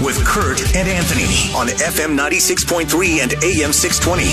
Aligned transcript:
with 0.00 0.24
Kurt 0.24 0.60
and 0.74 0.88
Anthony 0.88 1.52
on 1.54 1.66
FM 1.66 2.16
96.3 2.16 3.20
and 3.20 3.34
AM 3.44 3.72
620. 3.72 4.24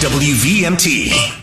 WVMT. 0.00 1.42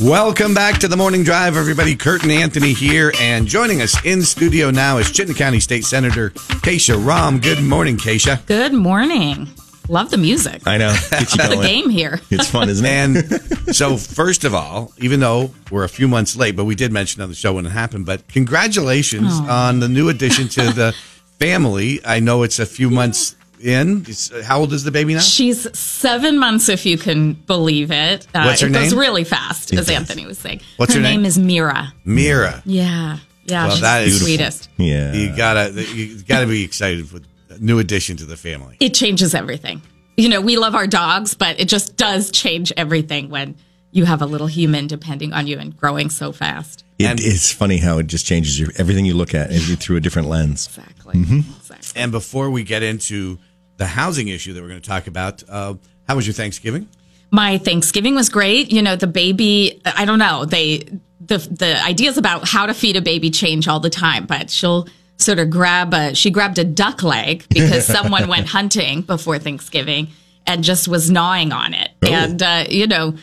Welcome 0.00 0.54
back 0.54 0.78
to 0.78 0.86
the 0.86 0.96
morning 0.96 1.24
drive, 1.24 1.56
everybody. 1.56 1.96
Kurt 1.96 2.22
and 2.22 2.30
Anthony 2.30 2.72
here, 2.72 3.12
and 3.18 3.48
joining 3.48 3.82
us 3.82 4.04
in 4.04 4.22
studio 4.22 4.70
now 4.70 4.98
is 4.98 5.10
Chittenden 5.10 5.36
County 5.36 5.58
State 5.58 5.84
Senator 5.84 6.30
Kesha 6.30 7.04
Ram. 7.04 7.40
Good 7.40 7.60
morning, 7.60 7.96
Kesha. 7.96 8.46
Good 8.46 8.72
morning. 8.72 9.48
Love 9.88 10.10
the 10.10 10.18
music. 10.18 10.62
I 10.66 10.76
know. 10.78 10.94
Get 11.10 11.20
you 11.34 11.42
the 11.42 11.48
going. 11.54 11.60
game 11.66 11.88
here. 11.90 12.20
It's 12.30 12.48
fun, 12.50 12.68
isn't 12.68 12.84
it? 12.84 12.90
And 12.90 13.74
so, 13.76 13.96
first 13.96 14.44
of 14.44 14.54
all, 14.54 14.92
even 14.98 15.20
though 15.20 15.50
we're 15.70 15.84
a 15.84 15.88
few 15.88 16.06
months 16.08 16.36
late, 16.36 16.56
but 16.56 16.64
we 16.66 16.74
did 16.74 16.92
mention 16.92 17.22
on 17.22 17.28
the 17.28 17.34
show 17.34 17.54
when 17.54 17.64
it 17.66 17.70
happened, 17.70 18.04
but 18.06 18.28
congratulations 18.28 19.32
on 19.40 19.80
the 19.80 19.88
new 19.88 20.08
addition 20.08 20.48
to 20.48 20.72
the 20.72 20.94
family. 21.38 22.00
I 22.04 22.20
know 22.20 22.42
it's 22.42 22.58
a 22.58 22.66
few 22.66 22.90
months 22.90 23.34
in. 23.60 24.02
It's- 24.02 24.30
How 24.44 24.60
old 24.60 24.72
is 24.72 24.84
the 24.84 24.90
baby 24.90 25.14
now? 25.14 25.20
She's 25.20 25.66
seven 25.78 26.38
months, 26.38 26.68
if 26.68 26.84
you 26.86 26.98
can 26.98 27.32
believe 27.34 27.90
it. 27.90 28.26
Uh, 28.34 28.44
What's 28.44 28.60
her 28.60 28.66
it 28.68 28.72
goes 28.72 28.94
really 28.94 29.24
fast, 29.24 29.72
as 29.72 29.86
does. 29.86 29.90
Anthony 29.90 30.26
was 30.26 30.38
saying. 30.38 30.60
What's 30.76 30.94
her 30.94 31.00
name? 31.00 31.24
is 31.24 31.38
Mira. 31.38 31.92
Mira. 32.04 32.62
Yeah. 32.66 33.18
Yeah. 33.46 33.62
Well, 33.66 33.70
she's 33.72 33.80
that 33.80 34.04
the 34.04 34.10
sweetest. 34.10 34.68
yeah. 34.76 35.12
You 35.14 35.34
gotta, 35.34 35.72
you 35.94 36.20
gotta 36.22 36.46
be 36.46 36.62
excited 36.64 37.08
for 37.08 37.16
a 37.16 37.20
new 37.60 37.78
addition 37.78 38.16
to 38.18 38.24
the 38.24 38.36
family. 38.36 38.76
It 38.80 38.94
changes 38.94 39.34
everything. 39.34 39.82
You 40.16 40.28
know, 40.28 40.40
we 40.40 40.56
love 40.56 40.74
our 40.74 40.86
dogs, 40.86 41.34
but 41.34 41.60
it 41.60 41.68
just 41.68 41.96
does 41.96 42.30
change 42.30 42.72
everything 42.76 43.28
when 43.30 43.56
you 43.92 44.04
have 44.04 44.20
a 44.20 44.26
little 44.26 44.46
human 44.48 44.86
depending 44.86 45.32
on 45.32 45.46
you 45.46 45.58
and 45.58 45.76
growing 45.76 46.10
so 46.10 46.32
fast. 46.32 46.84
It- 46.98 47.20
it's 47.24 47.52
funny 47.52 47.76
how 47.78 47.98
it 47.98 48.06
just 48.08 48.26
changes 48.26 48.58
your 48.58 48.70
everything 48.76 49.04
you 49.06 49.14
look 49.14 49.34
at 49.34 49.50
is 49.52 49.74
through 49.76 49.96
a 49.96 50.00
different 50.00 50.28
lens. 50.28 50.66
Exactly. 50.66 51.14
Mm-hmm. 51.14 51.38
Exactly. 51.58 52.02
And 52.02 52.10
before 52.12 52.50
we 52.50 52.64
get 52.64 52.82
into 52.82 53.38
the 53.76 53.86
housing 53.86 54.26
issue 54.28 54.52
that 54.54 54.60
we're 54.62 54.68
going 54.68 54.80
to 54.80 54.88
talk 54.88 55.06
about, 55.06 55.42
uh, 55.48 55.74
how 56.08 56.16
was 56.16 56.26
your 56.26 56.34
Thanksgiving? 56.34 56.88
my 57.30 57.58
Thanksgiving 57.58 58.14
was 58.14 58.30
great. 58.30 58.72
You 58.72 58.80
know, 58.80 58.96
the 58.96 59.06
baby, 59.06 59.82
I 59.84 60.06
don't 60.06 60.18
know, 60.18 60.46
they, 60.46 60.78
the, 61.20 61.36
the 61.36 61.78
ideas 61.84 62.16
about 62.16 62.48
how 62.48 62.64
to 62.64 62.72
feed 62.72 62.96
a 62.96 63.02
baby 63.02 63.30
change 63.30 63.68
all 63.68 63.80
the 63.80 63.90
time, 63.90 64.24
but 64.24 64.48
she'll 64.50 64.88
sort 65.18 65.38
of 65.38 65.50
grab 65.50 65.92
a, 65.94 66.14
she 66.14 66.30
grabbed 66.30 66.58
a 66.58 66.64
duck 66.64 67.02
leg 67.02 67.44
because 67.50 67.84
someone 67.96 68.28
went 68.28 68.46
hunting 68.46 69.02
before 69.02 69.38
Thanksgiving 69.38 70.08
and 70.46 70.64
just 70.64 70.88
was 70.88 71.10
gnawing 71.10 71.52
on 71.52 71.74
it. 71.74 71.90
And, 72.02 72.42
uh, 72.42 72.64
you 72.70 72.86
know, 72.86 73.14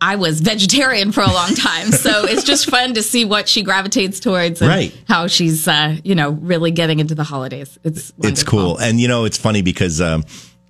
I 0.00 0.16
was 0.16 0.40
vegetarian 0.42 1.12
for 1.12 1.22
a 1.22 1.32
long 1.32 1.54
time. 1.54 1.90
So 1.92 2.24
it's 2.28 2.44
just 2.44 2.68
fun 2.68 2.94
to 2.94 3.02
see 3.02 3.24
what 3.24 3.48
she 3.48 3.62
gravitates 3.62 4.20
towards 4.20 4.60
and 4.60 4.68
Right. 4.68 4.94
how 5.08 5.28
she's, 5.28 5.66
uh, 5.66 5.96
you 6.04 6.14
know, 6.14 6.30
really 6.30 6.72
getting 6.72 6.98
into 7.00 7.14
the 7.14 7.24
holidays. 7.24 7.78
It's, 7.84 8.12
It's 8.22 8.42
cool. 8.42 8.76
And 8.76 9.00
you 9.00 9.08
know, 9.08 9.24
it's 9.24 9.38
funny 9.38 9.62
because 9.62 10.00
um, 10.02 10.24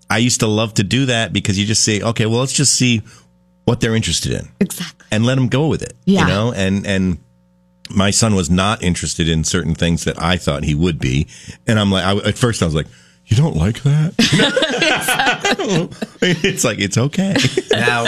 I 0.08 0.18
used 0.18 0.40
to 0.40 0.46
love 0.46 0.74
to 0.74 0.84
do 0.84 1.06
that 1.06 1.32
because 1.32 1.58
you 1.58 1.64
just 1.66 1.82
say, 1.82 2.00
okay, 2.00 2.26
well, 2.26 2.40
let's 2.40 2.52
just 2.52 2.74
see 2.74 3.02
what 3.64 3.80
they're 3.80 3.96
interested 3.96 4.32
in 4.32 4.46
Exactly. 4.60 5.06
and 5.10 5.24
let 5.24 5.36
them 5.36 5.48
go 5.48 5.66
with 5.68 5.82
it. 5.82 5.94
Yeah. 6.04 6.20
You 6.20 6.26
know, 6.28 6.52
and, 6.52 6.86
and, 6.86 7.18
my 7.90 8.10
son 8.10 8.34
was 8.34 8.50
not 8.50 8.82
interested 8.82 9.28
in 9.28 9.44
certain 9.44 9.74
things 9.74 10.04
that 10.04 10.20
I 10.22 10.36
thought 10.36 10.64
he 10.64 10.74
would 10.74 10.98
be, 10.98 11.26
and 11.66 11.78
I'm 11.78 11.90
like, 11.90 12.04
I, 12.04 12.28
at 12.28 12.38
first 12.38 12.62
I 12.62 12.66
was 12.66 12.74
like, 12.74 12.86
"You 13.26 13.36
don't 13.36 13.56
like 13.56 13.82
that?" 13.82 14.14
it's 16.22 16.64
like 16.64 16.78
it's 16.78 16.98
okay. 16.98 17.34
Now, 17.72 18.06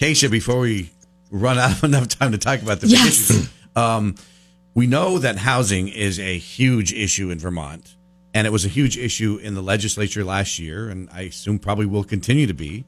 Kesha, 0.00 0.30
before 0.30 0.60
we 0.60 0.90
run 1.30 1.58
out 1.58 1.72
of 1.72 1.84
enough 1.84 2.08
time 2.08 2.32
to 2.32 2.38
talk 2.38 2.62
about 2.62 2.80
the 2.80 2.88
Yes. 2.88 3.28
big 3.28 3.36
issue, 3.38 3.48
um, 3.74 4.14
we 4.74 4.86
know 4.86 5.18
that 5.18 5.38
housing 5.38 5.88
is 5.88 6.18
a 6.20 6.38
huge 6.38 6.92
issue 6.92 7.30
in 7.30 7.38
Vermont, 7.38 7.96
and 8.34 8.46
it 8.46 8.50
was 8.50 8.64
a 8.64 8.68
huge 8.68 8.96
issue 8.98 9.38
in 9.42 9.54
the 9.54 9.62
legislature 9.62 10.24
last 10.24 10.58
year, 10.58 10.88
and 10.88 11.08
I 11.12 11.22
assume 11.22 11.58
probably 11.58 11.86
will 11.86 12.04
continue 12.04 12.46
to 12.46 12.54
be. 12.54 12.84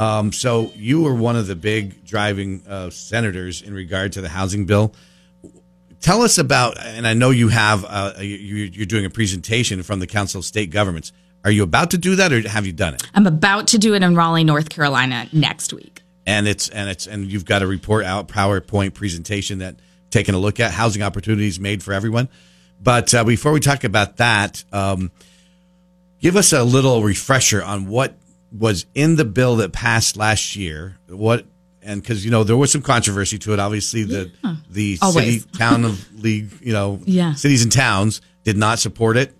Um, 0.00 0.32
so 0.32 0.72
you 0.74 1.02
were 1.02 1.14
one 1.14 1.36
of 1.36 1.46
the 1.46 1.54
big 1.54 2.04
driving 2.04 2.62
uh, 2.68 2.90
senators 2.90 3.62
in 3.62 3.72
regard 3.74 4.12
to 4.12 4.20
the 4.20 4.28
housing 4.28 4.66
bill. 4.66 4.92
Tell 6.04 6.20
us 6.20 6.36
about, 6.36 6.78
and 6.78 7.06
I 7.06 7.14
know 7.14 7.30
you 7.30 7.48
have, 7.48 7.82
uh, 7.88 8.12
you, 8.18 8.26
you're 8.26 8.84
doing 8.84 9.06
a 9.06 9.10
presentation 9.10 9.82
from 9.82 10.00
the 10.00 10.06
Council 10.06 10.40
of 10.40 10.44
State 10.44 10.68
Governments. 10.68 11.12
Are 11.44 11.50
you 11.50 11.62
about 11.62 11.92
to 11.92 11.98
do 11.98 12.16
that, 12.16 12.30
or 12.30 12.46
have 12.46 12.66
you 12.66 12.74
done 12.74 12.92
it? 12.92 13.02
I'm 13.14 13.26
about 13.26 13.68
to 13.68 13.78
do 13.78 13.94
it 13.94 14.02
in 14.02 14.14
Raleigh, 14.14 14.44
North 14.44 14.68
Carolina 14.68 15.26
next 15.32 15.72
week. 15.72 16.02
and 16.26 16.48
it's 16.48 16.68
and 16.68 16.88
it's 16.88 17.06
and 17.06 17.30
you've 17.30 17.44
got 17.44 17.62
a 17.62 17.66
report 17.66 18.04
out 18.04 18.28
PowerPoint 18.28 18.94
presentation 18.94 19.58
that 19.58 19.76
taking 20.10 20.34
a 20.34 20.38
look 20.38 20.60
at 20.60 20.72
housing 20.72 21.02
opportunities 21.02 21.58
made 21.60 21.82
for 21.82 21.92
everyone. 21.92 22.28
But 22.80 23.14
uh, 23.14 23.24
before 23.24 23.52
we 23.52 23.60
talk 23.60 23.84
about 23.84 24.18
that, 24.18 24.64
um, 24.72 25.10
give 26.20 26.36
us 26.36 26.52
a 26.52 26.62
little 26.64 27.02
refresher 27.02 27.62
on 27.62 27.86
what 27.88 28.16
was 28.52 28.86
in 28.94 29.16
the 29.16 29.24
bill 29.24 29.56
that 29.56 29.72
passed 29.72 30.16
last 30.16 30.54
year. 30.54 30.98
What 31.08 31.46
and 31.84 32.02
because 32.02 32.24
you 32.24 32.30
know 32.30 32.44
there 32.44 32.56
was 32.56 32.72
some 32.72 32.82
controversy 32.82 33.38
to 33.38 33.52
it. 33.52 33.58
Obviously, 33.60 34.02
the 34.04 34.30
the 34.70 34.98
Always. 35.02 35.42
city 35.44 35.58
town 35.58 35.84
of 35.84 36.22
league, 36.22 36.50
you 36.60 36.72
know, 36.72 37.00
Yeah. 37.04 37.34
cities 37.34 37.62
and 37.62 37.70
towns 37.72 38.20
did 38.44 38.56
not 38.56 38.78
support 38.78 39.16
it. 39.16 39.34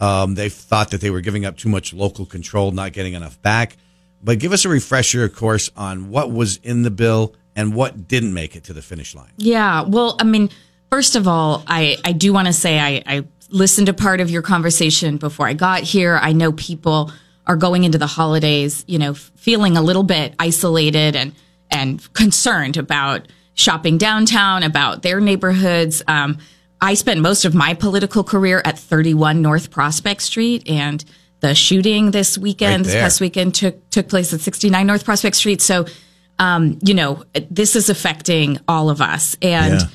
Um, 0.00 0.34
they 0.34 0.48
thought 0.50 0.90
that 0.90 1.00
they 1.00 1.10
were 1.10 1.20
giving 1.22 1.44
up 1.46 1.56
too 1.56 1.68
much 1.70 1.92
local 1.94 2.26
control, 2.26 2.70
not 2.70 2.92
getting 2.92 3.14
enough 3.14 3.40
back. 3.42 3.76
But 4.22 4.38
give 4.38 4.52
us 4.52 4.64
a 4.64 4.68
refresher, 4.68 5.24
of 5.24 5.34
course, 5.34 5.70
on 5.76 6.10
what 6.10 6.30
was 6.32 6.58
in 6.62 6.82
the 6.82 6.90
bill 6.90 7.34
and 7.54 7.74
what 7.74 8.06
didn't 8.08 8.34
make 8.34 8.56
it 8.56 8.64
to 8.64 8.72
the 8.72 8.82
finish 8.82 9.14
line. 9.14 9.30
Yeah. 9.38 9.82
Well, 9.82 10.16
I 10.20 10.24
mean, 10.24 10.50
first 10.90 11.16
of 11.16 11.26
all, 11.28 11.62
I, 11.66 11.96
I 12.04 12.12
do 12.12 12.32
want 12.32 12.46
to 12.46 12.52
say 12.52 12.78
I, 12.78 13.02
I 13.06 13.24
listened 13.50 13.86
to 13.86 13.92
part 13.94 14.20
of 14.20 14.30
your 14.30 14.42
conversation 14.42 15.16
before 15.16 15.46
I 15.46 15.52
got 15.54 15.82
here. 15.82 16.18
I 16.20 16.32
know 16.32 16.52
people 16.52 17.10
are 17.46 17.56
going 17.56 17.84
into 17.84 17.96
the 17.98 18.06
holidays, 18.08 18.84
you 18.88 18.98
know, 18.98 19.14
feeling 19.14 19.76
a 19.76 19.82
little 19.82 20.02
bit 20.02 20.34
isolated 20.38 21.14
and, 21.16 21.32
and 21.70 22.12
concerned 22.14 22.76
about 22.76 23.28
shopping 23.54 23.98
downtown, 23.98 24.62
about 24.62 25.02
their 25.02 25.20
neighborhoods. 25.20 26.02
Um, 26.06 26.38
I 26.80 26.94
spent 26.94 27.20
most 27.20 27.44
of 27.44 27.54
my 27.54 27.74
political 27.74 28.22
career 28.22 28.60
at 28.64 28.78
31 28.78 29.40
North 29.40 29.70
Prospect 29.70 30.20
Street 30.20 30.68
and 30.68 31.04
the 31.40 31.54
shooting 31.54 32.10
this 32.10 32.36
weekend, 32.38 32.84
Right 32.86 32.92
this 32.92 32.94
past 32.94 33.20
weekend 33.20 33.54
took, 33.54 33.88
took 33.90 34.08
place 34.08 34.32
at 34.32 34.40
69 34.40 34.86
North 34.86 35.04
Prospect 35.04 35.36
Street. 35.36 35.60
So, 35.62 35.86
um, 36.38 36.78
you 36.82 36.92
know, 36.94 37.24
this 37.50 37.76
is 37.76 37.88
affecting 37.88 38.58
all 38.68 38.90
of 38.90 39.00
us. 39.00 39.36
And 39.40 39.80
Yeah. 39.80 39.86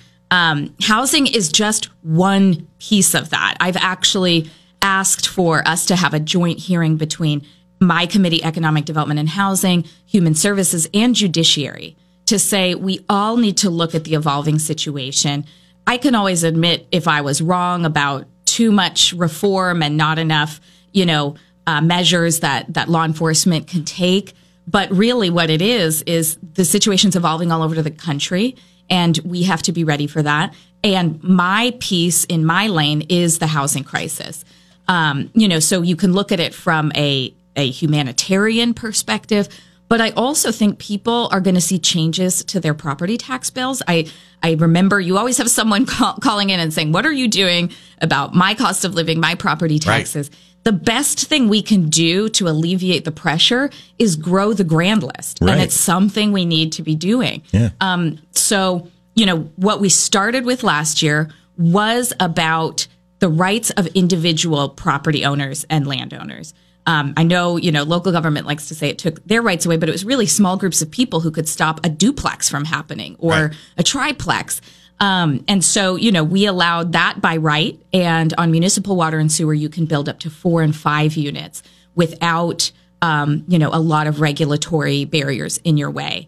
um, 0.52 0.74
housing 0.82 1.28
is 1.28 1.50
just 1.52 1.86
one 2.04 2.68
piece 2.80 3.14
of 3.14 3.30
that. 3.30 3.58
I've 3.60 3.78
actually 3.78 4.50
asked 4.82 5.28
for 5.28 5.68
us 5.68 5.86
to 5.88 5.96
have 5.96 6.14
a 6.16 6.20
joint 6.20 6.58
hearing 6.60 6.98
between 6.98 7.46
my 7.82 8.06
committee, 8.06 8.44
Economic 8.44 8.86
Development 8.86 9.20
and 9.20 9.28
Housing, 9.28 9.84
Human 10.06 10.36
Services, 10.36 10.88
and 10.94 11.16
Judiciary 11.16 11.98
to 12.28 12.40
say 12.40 12.76
we 12.76 13.04
all 13.10 13.36
need 13.36 13.58
to 13.58 13.70
look 13.70 13.94
at 13.94 14.06
the 14.06 14.14
evolving 14.14 14.60
situation. 14.60 15.46
I 15.86 15.98
can 15.98 16.16
always 16.16 16.44
admit 16.44 16.88
if 16.92 17.08
I 17.08 17.22
was 17.22 17.42
wrong 17.42 17.84
about 17.84 18.28
too 18.46 18.72
much 18.72 19.14
reform 19.14 19.82
and 19.82 19.98
not 19.98 20.20
enough, 20.20 20.62
you 20.94 21.06
know, 21.06 21.36
uh, 21.68 21.82
measures 21.82 22.40
that 22.40 22.74
that 22.74 22.88
law 22.88 23.04
enforcement 23.04 23.68
can 23.68 23.84
take. 23.84 24.34
But 24.68 24.92
really, 24.92 25.30
what 25.30 25.50
it 25.50 25.62
is 25.62 26.04
is 26.04 26.38
the 26.54 26.64
situation's 26.64 27.16
evolving 27.16 27.52
all 27.52 27.64
over 27.64 27.82
the 27.82 27.92
country, 27.92 28.56
and 28.90 29.18
we 29.26 29.44
have 29.44 29.64
to 29.64 29.72
be 29.72 29.84
ready 29.84 30.08
for 30.08 30.22
that. 30.22 30.54
And 30.84 31.22
my 31.24 31.74
piece 31.80 32.26
in 32.26 32.46
my 32.46 32.68
lane 32.68 33.02
is 33.10 33.40
the 33.40 33.48
housing 33.48 33.84
crisis. 33.84 34.46
Um, 34.88 35.32
you 35.34 35.48
know, 35.48 35.60
so 35.60 35.82
you 35.82 35.96
can 35.96 36.14
look 36.14 36.32
at 36.32 36.40
it 36.40 36.54
from 36.54 36.92
a 36.96 37.34
a 37.56 37.70
humanitarian 37.70 38.74
perspective, 38.74 39.48
but 39.88 40.00
I 40.00 40.12
also 40.12 40.52
think 40.52 40.80
people 40.80 41.28
are 41.32 41.42
going 41.42 41.56
to 41.56 41.62
see 41.62 41.78
changes 41.78 42.44
to 42.46 42.60
their 42.60 42.74
property 42.74 43.18
tax 43.18 43.50
bills. 43.50 43.82
I 43.88 44.10
I 44.42 44.54
remember 44.54 45.00
you 45.00 45.18
always 45.18 45.38
have 45.38 45.50
someone 45.50 45.86
call, 45.94 46.14
calling 46.16 46.50
in 46.50 46.60
and 46.60 46.74
saying, 46.74 46.92
"What 46.94 47.06
are 47.06 47.12
you 47.12 47.28
doing 47.28 47.72
about 48.02 48.34
my 48.34 48.54
cost 48.56 48.86
of 48.86 48.94
living, 48.96 49.20
my 49.20 49.36
property 49.36 49.80
taxes?" 49.80 50.32
The 50.64 50.72
best 50.72 51.26
thing 51.28 51.50
we 51.50 51.64
can 51.64 51.90
do 51.90 52.30
to 52.30 52.48
alleviate 52.48 53.04
the 53.04 53.12
pressure 53.12 53.72
is 53.98 54.16
grow 54.16 54.54
the 54.54 54.64
grand 54.64 55.02
list, 55.02 55.40
Right. 55.42 55.54
and 55.54 55.62
it's 55.62 55.74
something 55.76 56.32
we 56.32 56.46
need 56.46 56.72
to 56.74 56.84
be 56.84 56.94
doing. 56.96 57.42
Yeah. 57.52 57.70
Um, 57.82 58.20
so, 58.30 58.88
you 59.16 59.26
know, 59.26 59.50
what 59.56 59.82
we 59.82 59.90
started 59.90 60.46
with 60.46 60.64
last 60.64 61.02
year 61.02 61.30
was 61.58 62.14
about 62.20 62.86
the 63.20 63.28
rights 63.28 63.72
of 63.72 63.88
individual 63.88 64.70
property 64.70 65.26
owners 65.26 65.66
and 65.68 65.88
landowners. 65.88 66.54
Um, 66.88 67.14
I 67.16 67.24
know, 67.24 67.58
you 67.58 67.72
know, 67.72 67.84
local 67.84 68.12
government 68.12 68.48
likes 68.48 68.68
to 68.70 68.76
say 68.76 68.90
it 68.90 68.98
took 68.98 69.24
their 69.26 69.42
rights 69.42 69.66
away, 69.66 69.78
but 69.78 69.88
it 69.88 69.92
was 69.92 70.04
really 70.04 70.26
small 70.26 70.58
groups 70.58 70.82
of 70.82 70.90
people 70.90 71.20
who 71.20 71.30
could 71.32 71.48
stop 71.48 71.80
a 71.86 71.90
duplex 71.90 72.50
from 72.50 72.66
happening 72.66 73.16
or 73.20 73.32
Right. 73.32 73.54
a 73.78 73.84
triplex. 73.84 74.62
Um, 75.00 75.44
and 75.48 75.64
so, 75.64 75.96
you 75.96 76.12
know, 76.12 76.24
we 76.24 76.46
allowed 76.46 76.94
that 76.94 77.22
by 77.22 77.38
right. 77.38 77.80
And 77.94 78.34
on 78.38 78.52
municipal 78.52 78.96
water 78.96 79.20
and 79.20 79.32
sewer, 79.32 79.54
you 79.54 79.70
can 79.70 79.86
build 79.86 80.08
up 80.10 80.20
to 80.20 80.30
four 80.30 80.62
and 80.62 80.76
five 80.76 81.16
units 81.16 81.64
without, 81.96 82.72
um, 83.02 83.44
you 83.48 83.58
know, 83.60 83.70
a 83.74 83.80
lot 83.80 84.08
of 84.08 84.22
regulatory 84.22 85.06
barriers 85.06 85.58
in 85.64 85.78
your 85.78 85.90
way 85.92 86.28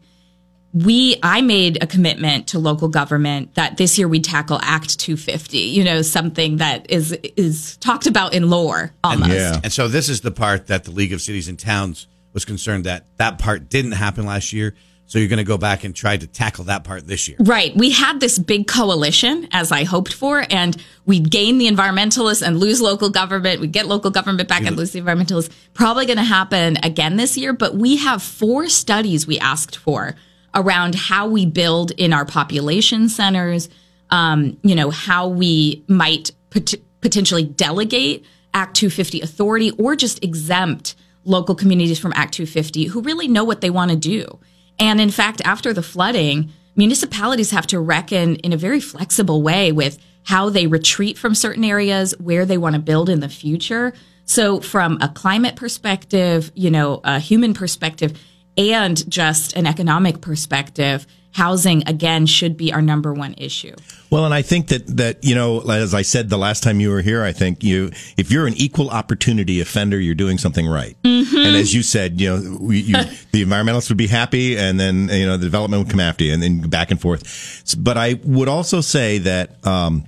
we 0.74 1.18
I 1.22 1.42
made 1.42 1.82
a 1.84 1.88
commitment 1.88 2.48
to 2.48 2.60
local 2.60 2.88
government 2.88 3.54
that 3.56 3.78
this 3.78 3.98
year 3.98 4.08
we'd 4.08 4.24
tackle 4.24 4.60
Act 4.62 5.00
250, 5.00 5.58
you 5.60 5.84
know, 5.84 6.02
something 6.02 6.58
that 6.58 6.90
is 6.90 7.12
is 7.38 7.78
talked 7.78 8.08
about 8.08 8.34
in 8.34 8.50
lore 8.50 8.92
almost. 9.04 9.32
Yeah. 9.32 9.60
And 9.64 9.72
so 9.72 9.88
this 9.88 10.10
is 10.10 10.22
the 10.22 10.32
part 10.32 10.68
that 10.68 10.84
the 10.84 10.92
League 10.92 11.14
of 11.14 11.22
Cities 11.22 11.48
and 11.48 11.60
Towns 11.60 12.08
was 12.34 12.44
concerned 12.44 12.86
that 12.86 13.06
that 13.18 13.38
part 13.38 13.70
didn't 13.70 13.92
happen 13.92 14.26
last 14.26 14.52
year. 14.52 14.74
So 15.06 15.20
you're 15.20 15.28
going 15.28 15.38
to 15.38 15.44
go 15.44 15.60
back 15.60 15.84
and 15.84 15.96
try 15.96 16.18
to 16.18 16.26
tackle 16.26 16.64
that 16.64 16.86
part 16.86 17.06
this 17.06 17.28
year. 17.28 17.38
Right. 17.40 17.76
We 17.76 17.92
had 17.92 18.20
this 18.20 18.40
big 18.40 18.68
coalition, 18.68 19.48
as 19.52 19.72
I 19.72 19.84
hoped 19.84 20.14
for, 20.14 20.44
and 20.50 20.76
we'd 21.06 21.30
gain 21.30 21.60
the 21.60 21.68
environmentalists 21.68 22.42
and 22.42 22.58
lose 22.58 22.82
local 22.82 23.10
government. 23.12 23.62
We'd 23.62 23.74
get 23.74 23.86
local 23.86 24.10
government 24.10 24.50
back 24.50 24.66
and 24.66 24.76
lose 24.76 24.92
the 24.92 25.02
environmentalists. 25.02 25.52
Probably 25.74 26.08
going 26.08 26.18
to 26.18 26.24
happen 26.24 26.78
again 26.82 27.18
this 27.18 27.38
year, 27.38 27.54
but 27.54 27.76
we 27.76 27.98
have 27.98 28.24
four 28.24 28.70
studies 28.70 29.28
we 29.28 29.38
asked 29.38 29.76
for 29.76 30.16
around 30.56 30.96
how 30.96 31.28
we 31.28 31.46
build 31.46 31.92
in 31.92 32.14
our 32.14 32.26
population 32.26 33.10
centers, 33.10 33.70
um, 34.10 34.58
you 34.64 34.76
know, 34.76 34.90
how 34.90 35.28
we 35.28 35.84
might 35.88 36.32
pot- 36.50 36.76
potentially 37.02 37.44
delegate 37.44 38.26
Act 38.54 38.76
250 38.76 39.22
authority 39.22 39.72
or 39.72 39.96
just 39.96 40.24
exempt 40.24 40.96
local 41.26 41.56
communities 41.56 42.00
from 42.00 42.14
Act 42.16 42.34
250 42.36 42.86
who 42.86 43.02
really 43.02 43.28
know 43.28 43.44
what 43.44 43.62
they 43.62 43.70
want 43.70 43.92
to 43.92 43.98
do. 43.98 44.40
And 44.80 45.02
in 45.02 45.10
fact, 45.10 45.42
after 45.44 45.74
the 45.74 45.84
flooding, 45.84 46.52
municipalities 46.76 47.52
have 47.52 47.68
to 47.68 47.80
reckon 47.80 48.36
in 48.38 48.54
a 48.54 48.58
very 48.58 48.80
flexible 48.80 49.42
way 49.42 49.72
with 49.72 49.98
how 50.24 50.50
they 50.50 50.68
retreat 50.68 51.18
from 51.18 51.36
certain 51.36 51.64
areas, 51.64 52.14
where 52.20 52.46
they 52.46 52.58
want 52.58 52.76
to 52.76 52.82
build 52.82 53.10
in 53.10 53.20
the 53.20 53.30
future. 53.30 53.94
So 54.26 54.62
from 54.62 54.98
a 55.02 55.10
climate 55.10 55.56
perspective, 55.56 56.52
you 56.56 56.72
know, 56.72 57.02
a 57.04 57.20
human 57.20 57.54
perspective, 57.54 58.18
and 58.58 59.10
just 59.10 59.54
an 59.54 59.66
economic 59.66 60.22
perspective, 60.22 61.08
housing 61.34 61.88
again 61.88 62.26
should 62.26 62.56
be 62.56 62.72
our 62.72 62.82
number 62.82 63.14
one 63.14 63.34
issue. 63.38 63.74
Well, 64.10 64.26
and 64.26 64.34
I 64.34 64.44
think 64.44 64.68
that 64.68 64.86
that 64.98 65.24
you 65.24 65.36
know, 65.36 65.62
as 65.62 65.94
I 65.94 66.04
said 66.04 66.30
the 66.30 66.38
last 66.38 66.64
time 66.64 66.80
you 66.80 66.92
were 66.92 67.02
here, 67.02 67.24
I 67.24 67.32
think 67.32 67.64
you, 67.64 67.92
if 68.18 68.32
you're 68.32 68.46
an 68.46 68.54
equal 68.56 68.90
opportunity 68.90 69.60
offender, 69.60 70.00
you're 70.00 70.16
doing 70.16 70.38
something 70.38 70.68
right. 70.68 70.96
Mm-hmm. 71.04 71.36
And 71.36 71.56
as 71.56 71.74
you 71.74 71.82
said, 71.82 72.22
you 72.22 72.30
know, 72.30 72.58
we, 72.60 72.82
you, 72.82 72.94
the 73.32 73.44
environmentalists 73.44 73.90
would 73.90 73.98
be 73.98 74.08
happy, 74.08 74.58
and 74.58 74.80
then 74.80 75.10
you 75.10 75.26
know 75.26 75.38
the 75.38 75.46
development 75.46 75.84
would 75.84 75.92
come 75.92 76.00
after 76.00 76.24
you, 76.24 76.34
and 76.34 76.44
then 76.44 76.70
back 76.70 76.92
and 76.92 77.02
forth. 77.02 77.76
But 77.78 77.98
I 77.98 78.20
would 78.24 78.48
also 78.48 78.82
say 78.82 79.18
that 79.20 79.66
um, 79.66 80.06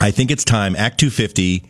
I 0.00 0.12
think 0.12 0.30
it's 0.30 0.44
time. 0.44 0.76
Act 0.76 1.00
250 1.00 1.64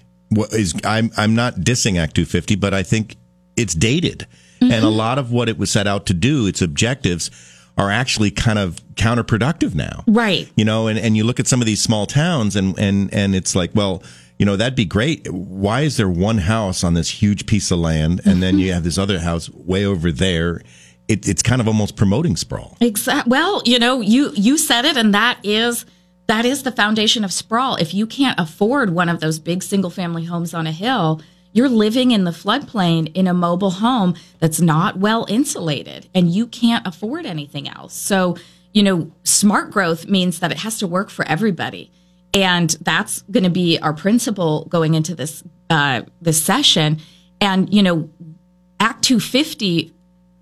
is. 0.53 0.75
I'm 0.85 1.11
I'm 1.17 1.35
not 1.35 1.55
dissing 1.57 1.99
Act 1.99 2.15
250, 2.15 2.57
but 2.57 2.75
I 2.75 2.83
think 2.83 3.17
it's 3.57 3.75
dated, 3.75 4.27
and 4.63 4.73
a 4.73 4.77
Mm-hmm. 4.79 4.97
lot 4.97 5.19
of 5.19 5.31
what 5.33 5.49
it 5.49 5.59
was 5.59 5.71
set 5.71 5.87
out 5.87 6.07
to 6.07 6.15
do, 6.15 6.47
its 6.47 6.63
objectives. 6.63 7.31
Are 7.79 7.91
actually 7.91 8.31
kind 8.31 8.59
of 8.59 8.77
counterproductive 8.97 9.75
now 9.75 10.05
Right. 10.07 10.47
you 10.57 10.65
know 10.65 10.89
and, 10.89 10.99
and 10.99 11.17
you 11.17 11.25
look 11.25 11.41
at 11.41 11.47
some 11.47 11.61
of 11.63 11.67
these 11.67 11.81
small 11.83 12.05
towns 12.05 12.55
and 12.55 12.79
and 12.79 13.13
and 13.15 13.35
it's 13.35 13.55
like 13.57 13.71
well 13.75 14.03
you 14.39 14.45
know 14.45 14.57
that'd 14.57 14.75
be 14.77 14.85
great 14.85 15.27
why 15.33 15.81
is 15.81 15.97
there 15.97 16.09
one 16.09 16.37
house 16.37 16.85
on 16.85 16.93
this 16.93 17.09
huge 17.09 17.47
piece 17.47 17.71
of 17.71 17.79
land 17.79 18.21
and 18.27 18.43
then 18.43 18.59
you 18.59 18.75
have 18.75 18.85
this 18.85 18.99
other 18.99 19.19
house 19.21 19.49
way 19.49 19.87
over 19.87 20.13
there 20.13 20.61
it, 21.09 21.27
it's 21.27 21.43
kind 21.43 21.63
of 21.63 21.67
almost 21.67 21.97
promoting 21.97 22.37
sprawl 22.37 22.77
Exact. 22.83 23.27
Well, 23.27 23.63
you 23.65 23.79
know, 23.79 24.03
you 24.03 24.33
you 24.35 24.59
said 24.59 24.85
it, 24.85 24.99
and 24.99 25.15
that 25.15 25.39
is 25.43 25.87
that 26.29 26.45
is 26.45 26.63
the 26.65 26.73
foundation 26.73 27.25
of 27.25 27.33
sprawl. 27.33 27.77
If 27.77 27.95
you 27.95 28.07
can't 28.07 28.39
afford 28.39 28.91
one 28.91 29.09
of 29.09 29.21
those 29.21 29.39
big 29.39 29.63
single 29.63 29.91
family 29.91 30.25
homes 30.25 30.53
on 30.53 30.67
a 30.67 30.73
hill, 30.73 31.23
you're 31.53 31.69
living 31.69 32.11
in 32.11 32.25
the 32.25 32.31
floodplain 32.31 33.11
in 33.15 33.27
a 33.27 33.35
mobile 33.35 33.71
home 33.71 34.15
that's 34.39 34.61
not 34.61 34.99
well 34.99 35.27
insulated, 35.29 36.09
and 36.15 36.31
you 36.31 36.47
can't 36.47 36.87
afford 36.87 37.27
anything 37.27 37.69
else. 37.69 37.95
So, 37.95 38.37
you 38.73 38.83
know, 38.83 39.11
smart 39.25 39.71
growth 39.71 40.07
means 40.07 40.41
that 40.41 40.51
it 40.51 40.59
has 40.59 40.79
to 40.79 40.87
work 40.87 41.11
for 41.11 41.27
everybody, 41.27 41.91
and 42.35 42.71
that's 42.81 43.23
going 43.23 43.45
to 43.45 43.51
be 43.51 43.79
our 43.79 43.93
principle 43.93 44.67
going 44.71 44.95
into 44.95 45.15
this 45.15 45.43
uh, 45.69 46.03
this 46.21 46.43
session. 46.43 46.99
And 47.41 47.73
you 47.73 47.83
know, 47.83 48.09
Act 48.81 49.05
250 49.05 49.93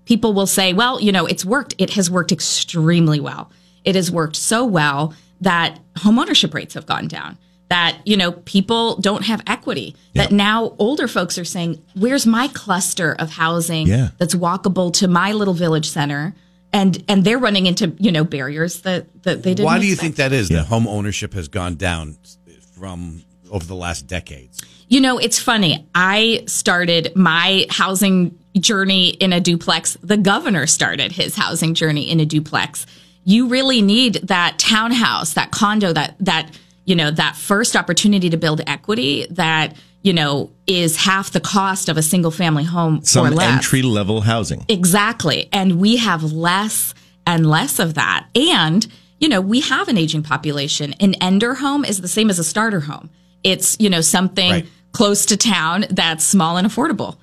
people 0.05 0.33
will 0.33 0.47
say, 0.47 0.73
well, 0.73 0.99
you 0.99 1.11
know, 1.11 1.25
it's 1.25 1.45
worked. 1.45 1.75
It 1.77 1.91
has 1.91 2.09
worked 2.09 2.31
extremely 2.31 3.19
well. 3.19 3.51
It 3.83 3.95
has 3.95 4.11
worked 4.11 4.35
so 4.35 4.65
well 4.65 5.13
that 5.41 5.79
homeownership 5.95 6.53
rates 6.53 6.73
have 6.75 6.85
gone 6.85 7.07
down. 7.07 7.37
That, 7.71 7.99
you 8.05 8.17
know, 8.17 8.33
people 8.33 8.97
don't 8.97 9.23
have 9.25 9.41
equity. 9.47 9.95
That 10.15 10.31
now 10.33 10.75
older 10.77 11.07
folks 11.07 11.37
are 11.37 11.45
saying, 11.45 11.81
where's 11.95 12.25
my 12.25 12.49
cluster 12.49 13.15
of 13.17 13.29
housing 13.31 13.87
Yeah. 13.87 14.09
that's 14.17 14.35
walkable 14.35 14.91
to 14.99 15.07
my 15.07 15.31
little 15.31 15.53
village 15.53 15.89
center? 15.89 16.35
And 16.73 17.01
and 17.07 17.23
they're 17.23 17.37
running 17.39 17.67
into, 17.67 17.93
you 17.97 18.11
know, 18.11 18.23
barriers 18.25 18.81
that, 18.81 19.05
that 19.23 19.43
they 19.43 19.53
didn't 19.53 19.65
Why 19.65 19.79
do 19.79 19.85
you 19.85 19.93
expect. 19.93 20.03
think 20.03 20.15
that 20.17 20.33
is? 20.33 20.49
That 20.49 20.65
home 20.65 20.85
ownership 20.87 21.33
has 21.33 21.47
gone 21.47 21.75
down 21.75 22.17
from 22.77 23.23
over 23.49 23.65
the 23.65 23.75
last 23.75 24.05
decades. 24.07 24.59
You 24.89 24.99
know, 24.99 25.17
it's 25.17 25.39
funny. 25.39 25.87
I 25.95 26.43
started 26.47 27.13
my 27.15 27.65
housing 27.69 28.37
journey 28.59 29.09
in 29.09 29.31
a 29.33 29.39
duplex. 29.39 29.97
The 30.03 30.17
governor 30.17 30.67
started 30.67 31.13
his 31.13 31.35
housing 31.35 31.73
journey 31.73 32.09
in 32.11 32.19
a 32.19 32.25
duplex. 32.25 32.85
You 33.23 33.47
really 33.47 33.81
need 33.81 34.15
that 34.27 34.59
townhouse, 34.59 35.33
that 35.35 35.51
condo, 35.51 35.93
that 35.93 36.15
that 36.19 36.51
you 36.85 36.95
know, 36.95 37.11
that 37.11 37.35
first 37.35 37.75
opportunity 37.75 38.29
to 38.29 38.37
build 38.37 38.61
equity 38.67 39.27
that 39.31 39.75
you 40.03 40.13
know 40.13 40.49
is 40.65 40.97
half 40.97 41.31
the 41.31 41.39
cost 41.39 41.87
of 41.89 41.97
a 41.97 42.01
single 42.01 42.31
family 42.31 42.63
home 42.63 42.99
or 42.99 43.05
some 43.05 43.29
less. 43.35 43.51
entry 43.53 43.81
level 43.83 44.21
housing 44.21 44.65
Exactly. 44.67 45.47
And 45.53 45.79
we 45.79 45.97
have 45.97 46.23
less 46.33 46.93
and 47.27 47.47
less 47.47 47.77
of 47.77 47.93
that. 47.93 48.27
And, 48.35 48.87
you 49.19 49.29
know, 49.29 49.41
we 49.41 49.61
have 49.61 49.87
an 49.89 49.97
aging 49.97 50.23
population. 50.23 50.93
An 50.99 51.13
ender 51.21 51.53
home 51.53 51.85
is 51.85 52.01
the 52.01 52.07
same 52.07 52.29
as 52.31 52.39
a 52.39 52.43
starter 52.43 52.79
home. 52.79 53.09
It's, 53.43 53.77
you 53.79 53.89
know, 53.91 54.01
something 54.01 54.49
Right. 54.51 54.67
close 54.91 55.27
to 55.27 55.37
town 55.37 55.85
that's 55.91 56.23
small 56.25 56.57
and 56.57 56.67
affordable. 56.67 57.17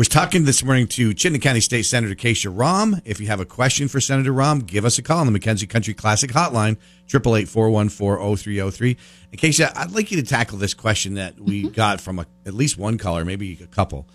We're 0.00 0.04
talking 0.04 0.44
this 0.46 0.64
morning 0.64 0.86
to 0.86 1.12
Chittenden 1.12 1.42
County 1.42 1.60
State 1.60 1.82
Senator 1.82 2.14
Kesha 2.14 2.50
Ram. 2.50 3.02
If 3.04 3.20
you 3.20 3.26
have 3.26 3.38
a 3.38 3.44
question 3.44 3.86
for 3.86 4.00
Senator 4.00 4.32
Ram, 4.32 4.60
give 4.60 4.86
us 4.86 4.96
a 4.96 5.02
call 5.02 5.18
on 5.18 5.30
the 5.30 5.38
McKenzie 5.38 5.68
Country 5.68 5.92
Classic 5.92 6.30
Hotline, 6.30 6.78
888-414-0303. 7.08 8.96
And 9.30 9.38
Kesha, 9.38 9.70
I'd 9.76 9.90
like 9.90 10.10
you 10.10 10.16
to 10.16 10.26
tackle 10.26 10.56
this 10.56 10.72
question 10.72 11.16
that 11.16 11.38
we 11.38 11.68
got 11.68 12.00
from 12.00 12.18
a, 12.18 12.26
at 12.46 12.54
least 12.54 12.78
one 12.78 12.96
caller, 12.96 13.26
maybe 13.26 13.58
a 13.62 13.66
couple. 13.66 14.08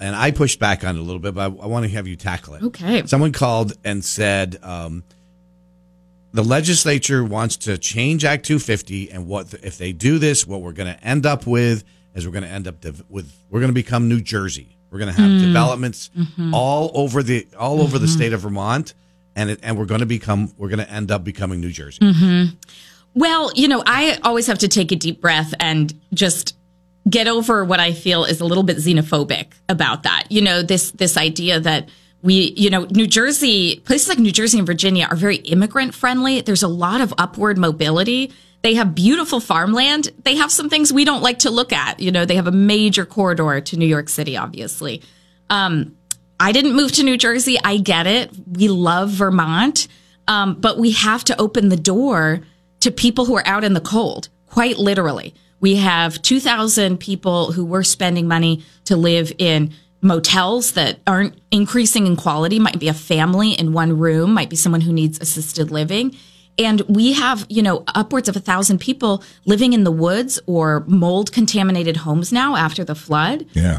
And 0.00 0.16
I 0.16 0.32
pushed 0.32 0.58
back 0.58 0.82
on 0.82 0.96
it 0.96 0.98
a 0.98 1.02
little 1.02 1.20
bit, 1.20 1.36
but 1.36 1.42
I, 1.42 1.44
I 1.44 1.66
want 1.68 1.84
to 1.84 1.92
have 1.92 2.08
you 2.08 2.16
tackle 2.16 2.54
it. 2.54 2.64
Okay. 2.64 3.06
Someone 3.06 3.30
called 3.30 3.74
and 3.84 4.04
said 4.04 4.58
um, 4.64 5.04
the 6.32 6.42
legislature 6.42 7.22
wants 7.22 7.58
to 7.58 7.78
change 7.78 8.24
Act 8.24 8.44
250, 8.44 9.12
and 9.12 9.28
what 9.28 9.54
if 9.62 9.78
they 9.78 9.92
do 9.92 10.18
this? 10.18 10.48
What 10.48 10.62
we're 10.62 10.72
going 10.72 10.92
to 10.92 11.00
end 11.04 11.26
up 11.26 11.46
with 11.46 11.84
is 12.16 12.26
we're 12.26 12.32
going 12.32 12.42
to 12.42 12.50
end 12.50 12.66
up 12.66 12.80
div- 12.80 13.04
with 13.08 13.32
we're 13.50 13.60
going 13.60 13.70
to 13.70 13.72
become 13.72 14.08
New 14.08 14.20
Jersey. 14.20 14.77
We're 14.90 14.98
going 14.98 15.14
to 15.14 15.20
have 15.20 15.30
hmm. 15.30 15.38
developments 15.38 16.10
mm-hmm. 16.16 16.54
all 16.54 16.90
over 16.94 17.22
the 17.22 17.46
all 17.58 17.82
over 17.82 17.98
the 17.98 18.06
mm-hmm. 18.06 18.16
state 18.16 18.32
of 18.32 18.40
Vermont, 18.40 18.94
and 19.36 19.50
it, 19.50 19.60
and 19.62 19.78
we're 19.78 19.84
going 19.84 20.00
to 20.00 20.06
become 20.06 20.52
we're 20.56 20.68
going 20.68 20.84
to 20.84 20.90
end 20.90 21.10
up 21.10 21.24
becoming 21.24 21.60
New 21.60 21.70
Jersey. 21.70 22.00
Mm-hmm. 22.00 22.56
Well, 23.14 23.52
you 23.54 23.68
know, 23.68 23.82
I 23.84 24.18
always 24.22 24.46
have 24.46 24.58
to 24.58 24.68
take 24.68 24.92
a 24.92 24.96
deep 24.96 25.20
breath 25.20 25.52
and 25.60 25.92
just 26.14 26.56
get 27.08 27.26
over 27.26 27.64
what 27.64 27.80
I 27.80 27.92
feel 27.92 28.24
is 28.24 28.40
a 28.40 28.44
little 28.44 28.64
bit 28.64 28.76
xenophobic 28.76 29.52
about 29.68 30.04
that. 30.04 30.24
You 30.30 30.42
know, 30.42 30.62
this 30.62 30.90
this 30.92 31.16
idea 31.16 31.60
that 31.60 31.88
we, 32.22 32.52
you 32.56 32.70
know, 32.70 32.86
New 32.90 33.06
Jersey, 33.06 33.80
places 33.80 34.08
like 34.08 34.18
New 34.18 34.32
Jersey 34.32 34.58
and 34.58 34.66
Virginia 34.66 35.06
are 35.08 35.16
very 35.16 35.36
immigrant 35.36 35.94
friendly. 35.94 36.40
There's 36.40 36.62
a 36.62 36.68
lot 36.68 37.00
of 37.00 37.14
upward 37.16 37.58
mobility. 37.58 38.32
They 38.62 38.74
have 38.74 38.94
beautiful 38.94 39.40
farmland. 39.40 40.10
They 40.24 40.36
have 40.36 40.50
some 40.50 40.68
things 40.68 40.92
we 40.92 41.04
don't 41.04 41.22
like 41.22 41.40
to 41.40 41.50
look 41.50 41.72
at. 41.72 42.00
You 42.00 42.10
know, 42.10 42.24
they 42.24 42.36
have 42.36 42.46
a 42.46 42.52
major 42.52 43.06
corridor 43.06 43.60
to 43.60 43.76
New 43.76 43.86
York 43.86 44.08
City, 44.08 44.36
obviously. 44.36 45.02
Um, 45.48 45.96
I 46.40 46.52
didn't 46.52 46.74
move 46.74 46.92
to 46.92 47.02
New 47.02 47.16
Jersey. 47.16 47.56
I 47.62 47.78
get 47.78 48.06
it. 48.06 48.30
We 48.46 48.68
love 48.68 49.10
Vermont. 49.10 49.88
Um, 50.26 50.54
but 50.60 50.78
we 50.78 50.92
have 50.92 51.24
to 51.24 51.40
open 51.40 51.68
the 51.68 51.76
door 51.76 52.40
to 52.80 52.90
people 52.90 53.24
who 53.24 53.36
are 53.36 53.46
out 53.46 53.64
in 53.64 53.72
the 53.74 53.80
cold, 53.80 54.28
quite 54.46 54.78
literally. 54.78 55.34
We 55.60 55.76
have 55.76 56.20
2,000 56.22 56.98
people 56.98 57.52
who 57.52 57.64
were 57.64 57.82
spending 57.82 58.28
money 58.28 58.62
to 58.84 58.96
live 58.96 59.32
in 59.38 59.72
motels 60.00 60.72
that 60.72 61.00
aren't 61.06 61.40
increasing 61.50 62.06
in 62.06 62.14
quality, 62.14 62.60
might 62.60 62.78
be 62.78 62.88
a 62.88 62.94
family 62.94 63.52
in 63.52 63.72
one 63.72 63.98
room, 63.98 64.32
might 64.32 64.50
be 64.50 64.54
someone 64.56 64.82
who 64.82 64.92
needs 64.92 65.18
assisted 65.20 65.70
living. 65.72 66.14
And 66.58 66.80
we 66.82 67.12
have, 67.12 67.46
you 67.48 67.62
know, 67.62 67.84
upwards 67.94 68.28
of 68.28 68.36
a 68.36 68.40
thousand 68.40 68.78
people 68.80 69.22
living 69.44 69.72
in 69.72 69.84
the 69.84 69.92
woods 69.92 70.40
or 70.46 70.84
mold 70.86 71.32
contaminated 71.32 71.98
homes 71.98 72.32
now 72.32 72.56
after 72.56 72.84
the 72.84 72.94
flood 72.94 73.46
yeah 73.52 73.78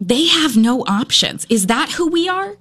they 0.00 0.26
have 0.26 0.56
no 0.56 0.82
options. 0.82 1.46
Is 1.48 1.66
that 1.66 1.90
who 1.90 2.08
we 2.08 2.28
are? 2.28 2.56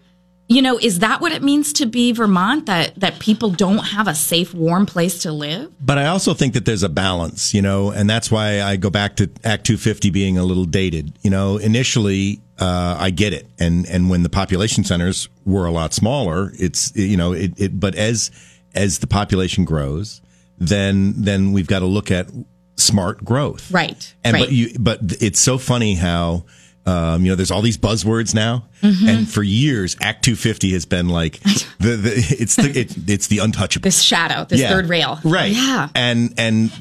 you 0.49 0.61
know, 0.61 0.77
is 0.77 0.99
that 0.99 1.21
what 1.21 1.31
it 1.31 1.41
means 1.41 1.73
to 1.73 1.85
be 1.85 2.11
Vermont? 2.11 2.65
That 2.65 2.93
that 2.99 3.19
people 3.19 3.49
don't 3.49 3.79
have 3.79 4.07
a 4.07 4.13
safe, 4.13 4.53
warm 4.53 4.85
place 4.85 5.19
to 5.19 5.31
live? 5.31 5.73
But 5.79 5.97
I 5.97 6.07
also 6.07 6.33
think 6.33 6.53
that 6.53 6.65
there's 6.65 6.83
a 6.83 6.89
balance, 6.89 7.53
you 7.53 7.61
know, 7.61 7.91
and 7.91 8.09
that's 8.09 8.29
why 8.29 8.61
I 8.61 8.75
go 8.75 8.89
back 8.89 9.15
to 9.15 9.29
Act 9.43 9.65
250 9.65 10.09
being 10.09 10.37
a 10.37 10.43
little 10.43 10.65
dated. 10.65 11.17
You 11.21 11.31
know, 11.31 11.57
initially, 11.57 12.41
uh, 12.59 12.97
I 12.99 13.09
get 13.09 13.33
it, 13.33 13.47
and 13.57 13.87
and 13.87 14.09
when 14.09 14.23
the 14.23 14.29
population 14.29 14.83
centers 14.83 15.29
were 15.45 15.65
a 15.65 15.71
lot 15.71 15.93
smaller, 15.93 16.51
it's 16.59 16.95
you 16.95 17.17
know, 17.17 17.31
it, 17.31 17.53
it 17.57 17.79
but 17.79 17.95
as 17.95 18.29
as 18.75 18.99
the 18.99 19.07
population 19.07 19.65
grows, 19.65 20.21
then 20.57 21.13
then 21.17 21.51
we've 21.51 21.67
got 21.67 21.79
to 21.79 21.85
look 21.85 22.11
at 22.11 22.27
smart 22.75 23.23
growth, 23.23 23.69
Right, 23.71 24.13
And 24.23 24.33
right. 24.33 24.45
but 24.45 24.51
you 24.51 24.75
but 24.79 24.99
it's 25.21 25.39
so 25.39 25.57
funny 25.57 25.95
how. 25.95 26.45
Um, 26.85 27.23
you 27.23 27.29
know, 27.31 27.35
there's 27.37 27.49
all 27.49 27.61
these 27.61 27.77
buzzwords 27.77 28.35
now, 28.35 28.65
and 28.81 29.25
for 29.29 29.41
years, 29.41 29.95
Act 30.01 30.25
250 30.25 30.73
has 30.73 30.85
been 30.85 31.07
like 31.07 31.39
the, 31.79 31.95
the 31.95 32.35
it's 32.41 32.57
the 32.57 32.77
it, 32.77 33.09
it's 33.09 33.27
the 33.27 33.39
untouchable 33.39 33.83
This 33.83 34.01
shadow, 34.01 34.43
this 34.43 34.59
third 34.61 34.89
rail, 34.89 35.17
right? 35.23 35.53
Yeah, 35.53 35.87
and 35.95 36.33
and 36.37 36.73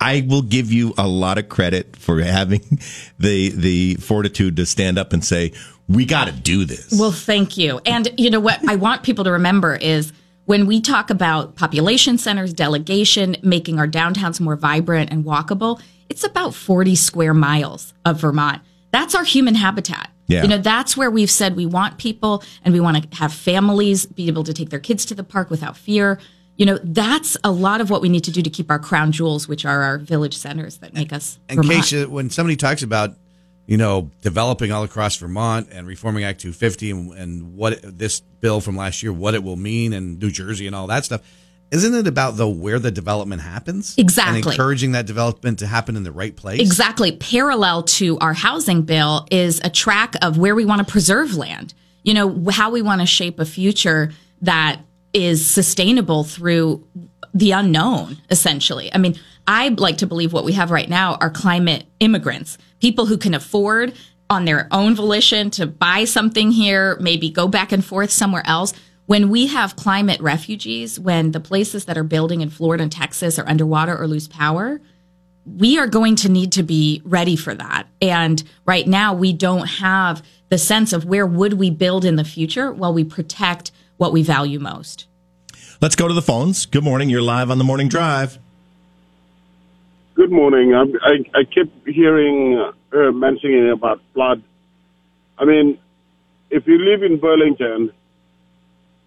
I 0.00 0.24
will 0.26 0.40
give 0.40 0.72
you 0.72 0.94
a 0.96 1.06
lot 1.06 1.36
of 1.36 1.50
credit 1.50 1.94
for 1.96 2.22
having 2.22 2.60
the 3.18 3.50
the 3.50 3.94
fortitude 3.96 4.56
to 4.56 4.64
stand 4.64 4.96
up 4.98 5.12
and 5.12 5.22
say 5.22 5.52
we 5.86 6.06
got 6.06 6.28
to 6.28 6.32
do 6.32 6.64
this. 6.64 6.98
Well, 6.98 7.12
thank 7.12 7.58
you. 7.58 7.82
And 7.84 8.08
you 8.16 8.30
know 8.30 8.40
what 8.40 8.66
I 8.66 8.76
want 8.76 9.02
people 9.02 9.24
to 9.24 9.32
remember 9.32 9.74
is 9.76 10.10
when 10.50 10.66
we 10.66 10.80
talk 10.80 11.10
about 11.10 11.54
population 11.54 12.18
centers, 12.18 12.52
delegation, 12.52 13.36
making 13.40 13.78
our 13.78 13.86
downtowns 13.86 14.40
more 14.40 14.56
vibrant 14.56 15.12
and 15.12 15.24
walkable, 15.24 15.80
it's 16.08 16.24
about 16.24 16.56
40 16.56 16.96
square 16.96 17.32
miles 17.32 17.94
of 18.04 18.18
Vermont. 18.18 18.60
That's 18.90 19.14
our 19.14 19.22
human 19.22 19.54
habitat. 19.54 20.10
Yeah. 20.26 20.42
You 20.42 20.48
know, 20.48 20.58
that's 20.58 20.96
where 20.96 21.08
we've 21.08 21.30
said 21.30 21.54
we 21.54 21.66
want 21.66 21.98
people 21.98 22.42
and 22.64 22.74
we 22.74 22.80
want 22.80 23.08
to 23.08 23.16
have 23.16 23.32
families 23.32 24.06
be 24.06 24.26
able 24.26 24.42
to 24.42 24.52
take 24.52 24.70
their 24.70 24.80
kids 24.80 25.04
to 25.04 25.14
the 25.14 25.22
park 25.22 25.50
without 25.50 25.76
fear. 25.76 26.18
You 26.56 26.66
know, 26.66 26.80
that's 26.82 27.36
a 27.44 27.52
lot 27.52 27.80
of 27.80 27.88
what 27.88 28.02
we 28.02 28.08
need 28.08 28.24
to 28.24 28.32
do 28.32 28.42
to 28.42 28.50
keep 28.50 28.72
our 28.72 28.80
crown 28.80 29.12
jewels, 29.12 29.46
which 29.46 29.64
are 29.64 29.82
our 29.84 29.98
village 29.98 30.36
centers 30.36 30.78
that 30.78 30.94
make 30.94 31.12
us 31.12 31.38
And 31.48 31.58
Vermont. 31.58 31.84
Kesha, 31.84 32.08
when 32.08 32.28
somebody 32.28 32.56
talks 32.56 32.82
about, 32.82 33.14
you 33.70 33.76
know, 33.76 34.10
developing 34.20 34.72
all 34.72 34.82
across 34.82 35.14
Vermont 35.14 35.68
and 35.70 35.86
reforming 35.86 36.24
Act 36.24 36.40
250 36.40 36.90
and, 36.90 37.12
and 37.12 37.56
what 37.56 37.78
this 37.84 38.18
bill 38.18 38.60
from 38.60 38.76
last 38.76 39.00
year, 39.00 39.12
what 39.12 39.34
it 39.34 39.44
will 39.44 39.54
mean, 39.54 39.92
and 39.92 40.18
New 40.18 40.32
Jersey 40.32 40.66
and 40.66 40.74
all 40.74 40.88
that 40.88 41.04
stuff, 41.04 41.22
isn't 41.70 41.94
it 41.94 42.08
about 42.08 42.32
though 42.32 42.48
where 42.48 42.80
the 42.80 42.90
development 42.90 43.42
happens? 43.42 43.94
Exactly. 43.96 44.38
And 44.38 44.46
encouraging 44.46 44.90
that 44.92 45.06
development 45.06 45.60
to 45.60 45.68
happen 45.68 45.94
in 45.94 46.02
the 46.02 46.10
right 46.10 46.34
place. 46.34 46.58
Exactly. 46.58 47.12
Parallel 47.12 47.84
to 47.84 48.18
our 48.18 48.32
housing 48.32 48.82
bill 48.82 49.28
is 49.30 49.60
a 49.62 49.70
track 49.70 50.16
of 50.20 50.36
where 50.36 50.56
we 50.56 50.64
want 50.64 50.84
to 50.84 50.90
preserve 50.90 51.36
land. 51.36 51.72
You 52.02 52.14
know, 52.14 52.46
how 52.50 52.72
we 52.72 52.82
want 52.82 53.02
to 53.02 53.06
shape 53.06 53.38
a 53.38 53.44
future 53.44 54.10
that 54.42 54.80
is 55.12 55.48
sustainable 55.48 56.24
through 56.24 56.86
the 57.34 57.52
unknown, 57.52 58.18
essentially. 58.30 58.92
I 58.92 58.98
mean, 58.98 59.18
I 59.46 59.68
like 59.68 59.98
to 59.98 60.06
believe 60.06 60.32
what 60.32 60.44
we 60.44 60.52
have 60.52 60.70
right 60.70 60.88
now 60.88 61.14
are 61.16 61.30
climate 61.30 61.84
immigrants, 62.00 62.58
people 62.80 63.06
who 63.06 63.18
can 63.18 63.34
afford 63.34 63.94
on 64.28 64.44
their 64.44 64.68
own 64.70 64.94
volition 64.94 65.50
to 65.50 65.66
buy 65.66 66.04
something 66.04 66.52
here, 66.52 66.96
maybe 67.00 67.30
go 67.30 67.48
back 67.48 67.72
and 67.72 67.84
forth 67.84 68.10
somewhere 68.10 68.46
else. 68.46 68.72
When 69.06 69.28
we 69.28 69.48
have 69.48 69.74
climate 69.74 70.20
refugees, 70.20 71.00
when 71.00 71.32
the 71.32 71.40
places 71.40 71.86
that 71.86 71.98
are 71.98 72.04
building 72.04 72.40
in 72.40 72.50
Florida 72.50 72.84
and 72.84 72.92
Texas 72.92 73.38
are 73.40 73.48
underwater 73.48 73.96
or 73.96 74.06
lose 74.06 74.28
power, 74.28 74.80
we 75.44 75.78
are 75.78 75.88
going 75.88 76.14
to 76.16 76.28
need 76.28 76.52
to 76.52 76.62
be 76.62 77.02
ready 77.04 77.34
for 77.34 77.54
that. 77.54 77.88
And 78.00 78.42
right 78.66 78.86
now, 78.86 79.14
we 79.14 79.32
don't 79.32 79.66
have 79.66 80.24
the 80.48 80.58
sense 80.58 80.92
of 80.92 81.04
where 81.04 81.26
would 81.26 81.54
we 81.54 81.70
build 81.70 82.04
in 82.04 82.16
the 82.16 82.24
future 82.24 82.72
while 82.72 82.92
we 82.92 83.02
protect 83.02 83.72
what 84.00 84.12
we 84.12 84.22
value 84.22 84.58
most. 84.58 85.06
Let's 85.82 85.94
go 85.94 86.08
to 86.08 86.14
the 86.14 86.22
phones. 86.22 86.64
Good 86.64 86.82
morning. 86.82 87.10
You're 87.10 87.20
live 87.20 87.50
on 87.50 87.58
the 87.58 87.64
morning 87.64 87.86
drive. 87.88 88.38
Good 90.14 90.32
morning. 90.32 90.74
I, 90.74 90.84
I, 91.06 91.40
I 91.40 91.44
keep 91.44 91.70
hearing 91.86 92.58
uh, 92.58 92.72
her 92.92 93.12
mentioning 93.12 93.70
about 93.70 94.00
flood. 94.14 94.42
I 95.38 95.44
mean, 95.44 95.78
if 96.48 96.66
you 96.66 96.78
live 96.78 97.02
in 97.02 97.20
Burlington, 97.20 97.92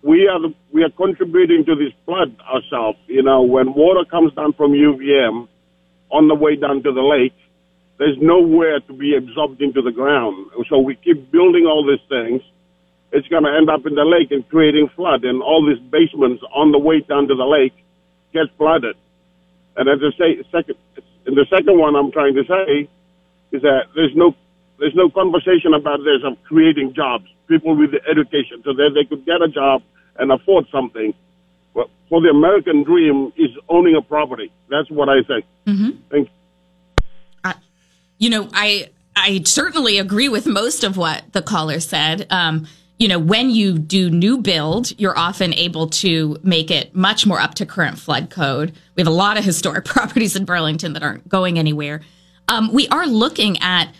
we 0.04 0.28
are 0.28 0.40
the, 0.40 0.54
we 0.72 0.84
are 0.84 0.92
contributing 0.92 1.66
to 1.66 1.76
this 1.76 1.92
flood 2.06 2.40
ourselves. 2.42 3.00
You 3.08 3.24
know, 3.24 3.42
when 3.42 3.74
water 3.74 4.06
comes 4.06 4.32
down 4.34 4.54
from 4.54 4.74
UVM 4.74 5.48
on 6.12 6.28
the 6.28 6.36
way 6.36 6.56
down 6.56 6.84
to 6.84 6.92
the 6.92 7.02
lake, 7.02 7.34
there's 7.98 8.18
nowhere 8.22 8.80
to 8.80 8.94
be 8.94 9.16
absorbed 9.16 9.60
into 9.60 9.82
the 9.82 9.92
ground. 9.92 10.52
So 10.70 10.78
we 10.78 10.96
keep 10.96 11.32
building 11.32 11.66
all 11.66 11.84
these 11.84 12.08
things. 12.08 12.44
It's 13.14 13.28
going 13.28 13.44
to 13.44 13.54
end 13.56 13.70
up 13.70 13.86
in 13.86 13.94
the 13.94 14.04
lake 14.04 14.32
and 14.32 14.48
creating 14.50 14.90
flood, 14.96 15.24
and 15.24 15.42
all 15.42 15.64
these 15.64 15.80
basements 15.92 16.44
on 16.54 16.72
the 16.72 16.80
way 16.80 17.00
down 17.02 17.28
to 17.28 17.36
the 17.36 17.46
lake 17.46 17.74
get 18.34 18.48
flooded. 18.58 18.98
And 19.78 19.88
as 19.88 20.00
I 20.02 20.18
say, 20.18 20.44
second, 20.52 20.76
and 21.26 21.38
the 21.38 21.46
second 21.50 21.78
one 21.78 21.96
I'm 21.96 22.12
trying 22.12 22.34
to 22.34 22.44
say 22.44 22.90
is 23.52 23.62
that 23.62 23.86
there's 23.96 24.16
no 24.16 24.36
there's 24.80 24.96
no 24.96 25.10
conversation 25.10 25.74
about 25.74 26.00
this 26.00 26.22
of 26.26 26.42
creating 26.44 26.94
jobs, 26.94 27.26
people 27.48 27.76
with 27.76 27.92
the 27.92 28.02
education, 28.10 28.62
so 28.66 28.74
that 28.74 28.92
they 28.96 29.06
could 29.06 29.26
get 29.26 29.42
a 29.42 29.48
job 29.48 29.84
and 30.18 30.32
afford 30.32 30.66
something. 30.72 31.14
Well, 31.74 31.90
for 32.10 32.20
the 32.20 32.30
American 32.30 32.84
dream 32.84 33.32
is 33.38 33.52
owning 33.70 33.96
a 33.96 34.02
property. 34.02 34.52
That's 34.70 34.90
what 34.90 35.08
I 35.10 35.22
think. 35.24 35.46
Mm-hmm. 35.68 35.90
Thank 36.10 36.30
You 37.46 37.54
You 38.18 38.30
know, 38.32 38.50
I 38.54 38.90
I 39.16 39.42
certainly 39.46 40.00
agree 40.00 40.30
with 40.30 40.48
most 40.48 40.84
of 40.84 40.98
what 40.98 41.32
the 41.34 41.42
caller 41.42 41.80
said. 41.80 42.26
Um, 42.32 42.68
you 43.04 43.10
know, 43.10 43.20
when 43.20 43.50
you 43.50 43.78
do 43.78 44.10
new 44.10 44.38
build, 44.38 44.98
you're 44.98 45.18
often 45.20 45.54
able 45.56 45.90
to 45.90 46.38
make 46.42 46.72
it 46.72 46.96
much 46.96 47.26
more 47.26 47.38
up 47.38 47.54
to 47.56 47.66
current 47.66 48.00
flood 48.00 48.30
code. 48.30 48.72
We 48.96 49.02
have 49.02 49.10
a 49.10 49.14
lot 49.14 49.38
of 49.38 49.44
historic 49.44 49.84
properties 49.96 50.38
in 50.38 50.46
Burlington 50.46 50.94
that 50.94 51.04
aren't 51.04 51.28
going 51.28 51.60
anywhere. 51.60 52.00
Um, 52.48 52.72
we 52.72 52.88
are 52.88 53.06
looking 53.06 53.62
at 53.62 53.94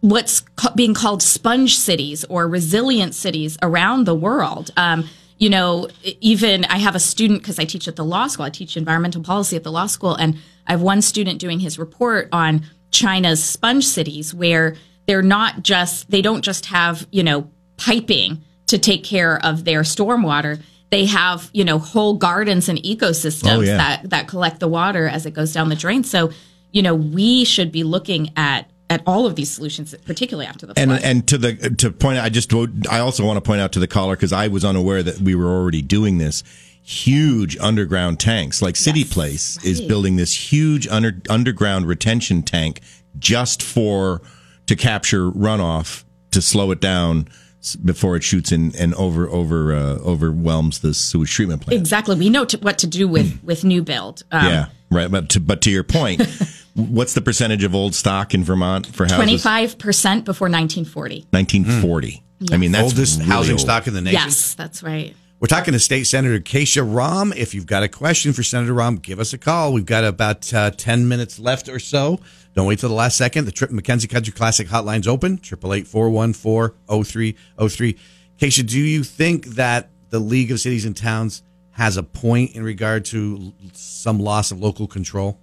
what's 0.00 0.42
being 0.74 0.92
called 0.92 1.22
sponge 1.22 1.78
cities 1.78 2.24
or 2.24 2.48
resilient 2.48 3.14
cities 3.14 3.56
around 3.62 4.06
the 4.06 4.14
world. 4.16 4.72
Um, 4.76 5.08
you 5.36 5.50
know, 5.50 5.86
even 6.20 6.64
I 6.64 6.78
have 6.78 6.96
a 6.96 7.00
student 7.00 7.42
because 7.42 7.60
I 7.60 7.64
teach 7.64 7.86
at 7.86 7.94
the 7.94 8.04
law 8.04 8.26
school. 8.26 8.44
I 8.44 8.50
teach 8.50 8.76
environmental 8.76 9.22
policy 9.22 9.54
at 9.54 9.62
the 9.62 9.70
law 9.70 9.86
school, 9.86 10.16
and 10.16 10.36
I 10.66 10.72
have 10.72 10.82
one 10.82 11.00
student 11.00 11.38
doing 11.38 11.60
his 11.60 11.78
report 11.78 12.28
on 12.32 12.64
China's 12.90 13.40
sponge 13.40 13.86
cities, 13.86 14.34
where 14.34 14.74
they're 15.06 15.22
not 15.22 15.62
just 15.62 16.10
they 16.10 16.22
don't 16.22 16.42
just 16.42 16.66
have 16.66 17.06
you 17.12 17.22
know 17.22 17.48
piping 17.76 18.42
to 18.68 18.78
take 18.78 19.04
care 19.04 19.44
of 19.44 19.64
their 19.64 19.82
stormwater. 19.82 20.60
They 20.90 21.04
have 21.06 21.50
you 21.52 21.64
know 21.64 21.78
whole 21.78 22.14
gardens 22.14 22.68
and 22.68 22.78
ecosystems 22.82 23.56
Oh, 23.58 23.60
yeah. 23.60 23.76
that 23.76 24.10
that 24.10 24.28
collect 24.28 24.60
the 24.60 24.68
water 24.68 25.06
as 25.06 25.26
it 25.26 25.32
goes 25.34 25.52
down 25.52 25.68
the 25.68 25.76
drain. 25.76 26.04
So 26.04 26.30
you 26.72 26.80
know 26.82 26.94
we 26.94 27.44
should 27.44 27.70
be 27.72 27.82
looking 27.84 28.30
at 28.36 28.70
at 28.90 29.02
all 29.06 29.26
of 29.26 29.36
these 29.36 29.50
solutions, 29.50 29.94
particularly 30.06 30.46
after 30.46 30.64
the 30.64 30.72
And 30.78 30.90
flood. 30.92 31.02
and 31.02 31.28
to 31.28 31.36
the 31.36 31.54
to 31.76 31.90
point 31.90 32.16
out, 32.18 32.24
I 32.24 32.30
just 32.30 32.50
I 32.90 33.00
also 33.00 33.26
want 33.26 33.36
to 33.36 33.42
point 33.42 33.60
out 33.60 33.72
to 33.72 33.80
the 33.80 33.86
caller 33.86 34.16
because 34.16 34.32
I 34.32 34.48
was 34.48 34.64
unaware 34.64 35.02
that 35.02 35.20
we 35.20 35.34
were 35.34 35.46
already 35.48 35.82
doing 35.82 36.16
this. 36.16 36.42
Huge 36.82 37.58
underground 37.58 38.18
tanks, 38.18 38.62
like 38.62 38.74
City 38.74 39.00
Yes, 39.00 39.12
Place 39.12 39.62
is 39.62 39.82
building 39.82 40.16
this 40.16 40.32
huge 40.52 40.88
under, 40.88 41.20
underground 41.28 41.84
retention 41.86 42.42
tank 42.42 42.80
just 43.18 43.62
for 43.62 44.22
to 44.68 44.74
capture 44.74 45.30
runoff 45.30 46.04
to 46.30 46.40
slow 46.40 46.70
it 46.70 46.80
down 46.80 47.28
before 47.76 48.16
it 48.16 48.22
shoots 48.22 48.52
in 48.52 48.74
and 48.76 48.94
over 48.94 49.28
over 49.28 49.72
uh, 49.74 49.98
overwhelms 49.98 50.80
the 50.80 50.94
sewage 50.94 51.32
treatment 51.32 51.62
plant. 51.62 51.80
Exactly. 51.80 52.16
We 52.16 52.30
know 52.30 52.44
to, 52.46 52.58
what 52.58 52.78
to 52.78 52.86
do 52.86 53.08
with 53.08 53.42
with 53.42 53.64
new 53.64 53.82
build. 53.82 54.22
Um, 54.30 54.46
Yeah, 54.46 54.66
right. 54.90 55.10
But 55.10 55.30
to, 55.30 55.40
but 55.40 55.62
to 55.62 55.70
your 55.70 55.84
point, 55.84 56.22
what's 56.74 57.14
the 57.14 57.20
percentage 57.20 57.64
of 57.64 57.74
old 57.74 57.94
stock 57.94 58.34
in 58.34 58.44
Vermont 58.44 58.86
for 58.86 59.04
houses? 59.04 59.16
Twenty 59.16 59.38
five 59.38 59.78
percent 59.78 60.24
before 60.24 60.46
1940. 60.48 61.26
1940. 61.30 62.22
I 62.52 62.56
mean, 62.56 62.72
that's 62.72 62.84
Oldest 62.84 63.18
really 63.18 63.30
housing 63.30 63.52
old. 63.54 63.60
stock 63.60 63.86
in 63.88 63.94
the 63.94 64.00
nation. 64.00 64.20
Yes, 64.20 64.54
that's 64.54 64.82
right. 64.82 65.14
We're 65.40 65.46
talking 65.46 65.72
to 65.72 65.78
State 65.78 66.04
Senator 66.04 66.40
Kesha 66.40 66.82
Ram. 66.84 67.32
If 67.36 67.54
you've 67.54 67.66
got 67.66 67.84
a 67.84 67.88
question 67.88 68.32
for 68.32 68.42
Senator 68.42 68.72
Ram, 68.74 68.96
give 68.96 69.20
us 69.20 69.32
a 69.32 69.38
call. 69.38 69.72
We've 69.72 69.86
got 69.86 70.02
about 70.02 70.52
uh, 70.52 70.72
10 70.72 71.06
minutes 71.06 71.38
left 71.38 71.68
or 71.68 71.78
so. 71.78 72.18
Don't 72.58 72.66
wait 72.66 72.80
till 72.80 72.88
the 72.88 72.94
last 72.96 73.16
second. 73.16 73.44
The 73.44 73.52
Trip 73.52 73.70
McKenzie 73.70 74.10
Country 74.10 74.32
Classic 74.32 74.66
hotline's 74.66 75.06
open, 75.06 75.38
888-414-0303. 75.38 77.98
Kesha, 78.36 78.66
do 78.66 78.80
you 78.80 79.04
think 79.04 79.46
that 79.50 79.90
the 80.10 80.18
League 80.18 80.50
of 80.50 80.58
Cities 80.58 80.84
and 80.84 80.96
Towns 80.96 81.44
has 81.70 81.96
a 81.96 82.02
point 82.02 82.56
in 82.56 82.64
regard 82.64 83.04
to 83.04 83.52
some 83.74 84.18
loss 84.18 84.50
of 84.50 84.58
local 84.58 84.88
control? 84.88 85.38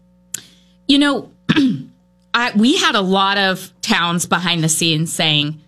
You 0.89 1.00
know, 1.00 1.31
I, 2.34 2.51
we 2.53 2.75
had 2.75 2.95
a 2.95 3.01
lot 3.01 3.38
of 3.38 3.72
towns 3.79 4.25
behind 4.25 4.62
the 4.62 4.67
scenes 4.67 5.13
saying, 5.13 5.62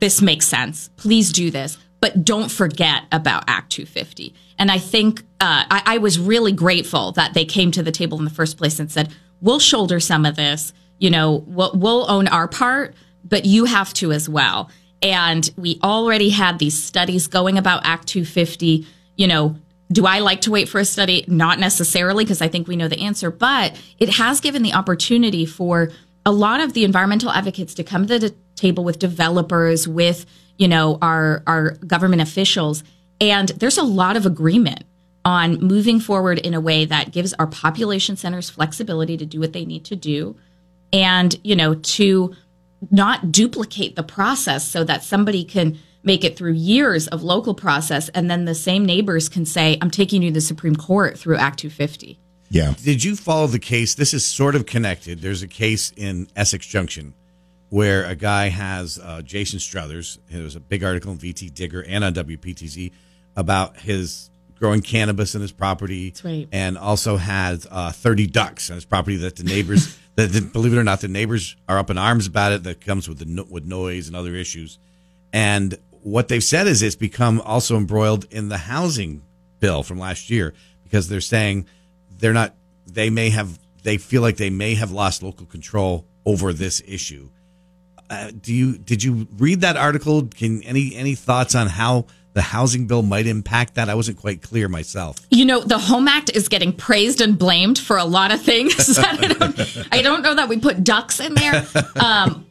this 0.00 0.20
makes 0.20 0.48
sense. 0.48 0.90
Please 0.96 1.30
do 1.30 1.52
this. 1.52 1.78
But 2.00 2.24
don't 2.24 2.50
forget 2.50 3.04
about 3.12 3.44
Act 3.46 3.70
250. 3.70 4.34
And 4.58 4.68
I 4.68 4.78
think 4.78 5.20
uh, 5.40 5.62
I, 5.70 5.82
I 5.86 5.98
was 5.98 6.18
really 6.18 6.50
grateful 6.50 7.12
that 7.12 7.34
they 7.34 7.44
came 7.44 7.70
to 7.70 7.84
the 7.84 7.92
table 7.92 8.18
in 8.18 8.24
the 8.24 8.30
first 8.30 8.58
place 8.58 8.80
and 8.80 8.90
said, 8.90 9.14
we'll 9.40 9.60
shoulder 9.60 10.00
some 10.00 10.26
of 10.26 10.34
this. 10.34 10.72
You 10.98 11.10
know, 11.10 11.44
we'll, 11.46 11.72
we'll 11.74 12.10
own 12.10 12.28
our 12.28 12.48
part, 12.48 12.94
but 13.24 13.44
you 13.44 13.64
have 13.66 13.92
to 13.94 14.12
as 14.12 14.28
well. 14.28 14.70
And 15.02 15.48
we 15.56 15.78
already 15.82 16.30
had 16.30 16.58
these 16.58 16.82
studies 16.82 17.26
going 17.26 17.56
about 17.56 17.82
Act 17.84 18.08
250. 18.08 18.86
You 19.16 19.26
know, 19.26 19.56
do 19.90 20.06
I 20.06 20.18
like 20.18 20.42
to 20.42 20.50
wait 20.50 20.68
for 20.68 20.78
a 20.78 20.84
study? 20.84 21.24
Not 21.28 21.58
necessarily, 21.58 22.24
because 22.24 22.42
I 22.42 22.48
think 22.48 22.66
we 22.68 22.76
know 22.76 22.88
the 22.88 23.00
answer, 23.00 23.30
but 23.30 23.80
it 23.98 24.10
has 24.10 24.40
given 24.40 24.62
the 24.62 24.74
opportunity 24.74 25.46
for 25.46 25.90
a 26.26 26.32
lot 26.32 26.60
of 26.60 26.72
the 26.72 26.84
environmental 26.84 27.30
advocates 27.30 27.74
to 27.74 27.84
come 27.84 28.06
to 28.06 28.18
the 28.18 28.34
table 28.56 28.84
with 28.84 28.98
developers, 28.98 29.86
with, 29.86 30.26
you 30.58 30.68
know, 30.68 30.98
our, 31.00 31.42
our 31.46 31.70
government 31.86 32.20
officials. 32.20 32.82
And 33.20 33.48
there's 33.50 33.78
a 33.78 33.84
lot 33.84 34.16
of 34.16 34.26
agreement 34.26 34.84
on 35.24 35.58
moving 35.60 36.00
forward 36.00 36.38
in 36.38 36.54
a 36.54 36.60
way 36.60 36.84
that 36.84 37.12
gives 37.12 37.34
our 37.34 37.46
population 37.46 38.16
centers 38.16 38.50
flexibility 38.50 39.16
to 39.16 39.26
do 39.26 39.40
what 39.40 39.52
they 39.52 39.64
need 39.64 39.84
to 39.84 39.96
do 39.96 40.36
and, 40.92 41.38
you 41.44 41.56
know, 41.56 41.74
to 41.74 42.34
not 42.90 43.32
duplicate 43.32 43.96
the 43.96 44.02
process 44.02 44.66
so 44.66 44.84
that 44.84 45.02
somebody 45.02 45.44
can 45.44 45.78
make 46.04 46.24
it 46.24 46.36
through 46.36 46.52
years 46.52 47.08
of 47.08 47.22
local 47.22 47.54
process 47.54 48.08
and 48.10 48.30
then 48.30 48.44
the 48.44 48.54
same 48.54 48.84
neighbors 48.86 49.28
can 49.28 49.44
say 49.44 49.76
i'm 49.82 49.90
taking 49.90 50.22
you 50.22 50.30
to 50.30 50.34
the 50.34 50.40
supreme 50.40 50.76
court 50.76 51.18
through 51.18 51.36
act 51.36 51.58
250 51.58 52.16
Yeah. 52.50 52.72
Did 52.82 53.02
you 53.04 53.16
follow 53.16 53.46
the 53.48 53.58
case? 53.58 53.94
This 53.96 54.14
is 54.14 54.24
sort 54.24 54.54
of 54.54 54.64
connected. 54.64 55.20
There's 55.20 55.42
a 55.42 55.48
case 55.48 55.92
in 55.96 56.28
Essex 56.36 56.66
Junction 56.66 57.12
where 57.68 58.06
a 58.06 58.14
guy 58.14 58.48
has 58.48 58.98
uh, 58.98 59.20
Jason 59.22 59.58
Struthers. 59.58 60.18
There 60.30 60.42
was 60.44 60.56
a 60.56 60.60
big 60.60 60.82
article 60.82 61.12
in 61.12 61.18
VT 61.18 61.52
Digger 61.52 61.82
and 61.86 62.02
on 62.04 62.14
WPTZ 62.14 62.92
about 63.36 63.76
his 63.78 64.30
growing 64.58 64.80
cannabis 64.80 65.34
in 65.34 65.42
his 65.42 65.52
property, 65.52 66.08
That's 66.10 66.24
right. 66.24 66.48
and 66.50 66.78
also 66.78 67.16
has 67.18 67.66
uh, 67.70 67.92
30 67.92 68.28
ducks 68.28 68.70
on 68.70 68.76
his 68.76 68.84
property 68.86 69.16
that 69.18 69.36
the 69.36 69.44
neighbors, 69.44 69.98
believe 70.26 70.72
it 70.72 70.78
or 70.78 70.84
not, 70.84 71.00
the 71.00 71.08
neighbors 71.08 71.56
are 71.68 71.78
up 71.78 71.90
in 71.90 71.98
arms 71.98 72.26
about 72.26 72.52
it. 72.52 72.62
That 72.64 72.80
comes 72.80 73.08
with 73.08 73.18
the 73.18 73.44
with 73.44 73.64
noise 73.64 74.08
and 74.08 74.16
other 74.16 74.34
issues. 74.34 74.78
And 75.32 75.78
what 76.02 76.28
they've 76.28 76.42
said 76.42 76.66
is 76.66 76.82
it's 76.82 76.96
become 76.96 77.40
also 77.40 77.76
embroiled 77.76 78.26
in 78.30 78.48
the 78.48 78.58
housing 78.58 79.22
bill 79.60 79.82
from 79.82 79.98
last 79.98 80.30
year 80.30 80.54
because 80.84 81.08
they're 81.08 81.20
saying 81.20 81.66
they're 82.18 82.32
not 82.32 82.54
they 82.86 83.10
may 83.10 83.30
have 83.30 83.58
they 83.82 83.98
feel 83.98 84.22
like 84.22 84.36
they 84.36 84.50
may 84.50 84.74
have 84.74 84.90
lost 84.90 85.22
local 85.22 85.46
control 85.46 86.06
over 86.24 86.52
this 86.52 86.82
issue 86.86 87.28
uh, 88.10 88.30
do 88.40 88.54
you 88.54 88.78
did 88.78 89.02
you 89.02 89.26
read 89.36 89.60
that 89.60 89.76
article 89.76 90.26
can 90.26 90.62
any 90.62 90.94
any 90.94 91.14
thoughts 91.14 91.54
on 91.54 91.66
how 91.66 92.06
the 92.34 92.42
housing 92.42 92.86
bill 92.86 93.02
might 93.02 93.26
impact 93.26 93.74
that 93.74 93.88
i 93.88 93.94
wasn't 93.94 94.16
quite 94.16 94.42
clear 94.42 94.68
myself 94.68 95.16
You 95.30 95.44
know, 95.44 95.60
the 95.60 95.78
Home 95.78 96.08
Act 96.08 96.30
is 96.34 96.48
getting 96.48 96.72
praised 96.72 97.20
and 97.20 97.38
blamed 97.38 97.78
for 97.78 97.96
a 97.96 98.04
lot 98.04 98.32
of 98.32 98.40
things. 98.42 98.98
I, 98.98 99.16
don't, 99.16 99.88
I 99.92 100.02
don't 100.02 100.22
know 100.22 100.34
that 100.34 100.48
we 100.48 100.58
put 100.58 100.82
ducks 100.82 101.20
in 101.20 101.34
there. 101.34 101.66
Um, 101.96 102.46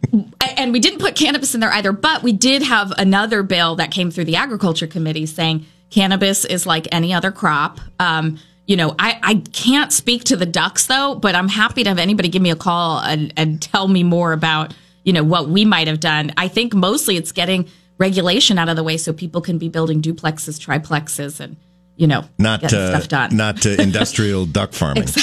and 0.58 0.72
we 0.74 0.80
didn't 0.80 1.00
put 1.00 1.16
cannabis 1.16 1.54
in 1.54 1.60
there 1.60 1.72
either, 1.72 1.92
but 1.92 2.24
we 2.24 2.32
did 2.34 2.62
have 2.64 2.92
another 2.98 3.44
bill 3.44 3.76
that 3.76 3.92
came 3.92 4.10
through 4.12 4.26
the 4.26 4.36
Agriculture 4.38 4.88
Committee 4.88 5.26
saying 5.26 5.66
cannabis 5.90 6.46
is 6.46 6.66
like 6.66 6.88
any 6.92 7.14
other 7.14 7.32
crop. 7.32 7.80
Um, 8.00 8.40
you 8.66 8.76
know, 8.76 8.96
I, 9.00 9.20
I 9.22 9.36
can't 9.54 9.92
speak 9.92 10.26
to 10.26 10.36
the 10.38 10.46
ducks 10.46 10.86
though, 10.88 11.16
but 11.16 11.36
I'm 11.36 11.48
happy 11.50 11.84
to 11.84 11.90
have 11.90 12.00
anybody 12.00 12.30
give 12.30 12.42
me 12.42 12.52
a 12.52 12.56
call 12.56 13.00
and, 13.00 13.34
and 13.38 13.62
tell 13.62 13.88
me 13.88 14.04
more 14.04 14.34
about, 14.34 14.74
you 15.04 15.14
know, 15.14 15.24
what 15.24 15.50
we 15.50 15.66
might 15.66 15.88
have 15.88 16.00
done. 16.00 16.34
I 16.38 16.48
think 16.48 16.74
mostly 16.74 17.18
it's 17.18 17.32
getting 17.32 17.68
regulation 17.98 18.58
out 18.58 18.70
of 18.70 18.76
the 18.76 18.84
way 18.84 18.98
so 18.98 19.14
people 19.14 19.42
can 19.42 19.58
be 19.58 19.70
building 19.70 20.02
duplexes, 20.02 20.60
triplexes, 20.60 21.40
and, 21.40 21.56
you 21.96 22.08
know, 22.08 22.26
Not 22.38 22.62
getting 22.62 22.80
uh, 22.80 22.90
stuff 23.00 23.08
done. 23.08 23.36
not 23.36 23.66
uh, 23.66 23.70
industrial 23.80 24.46
duck 24.46 24.74
farming. 24.74 25.06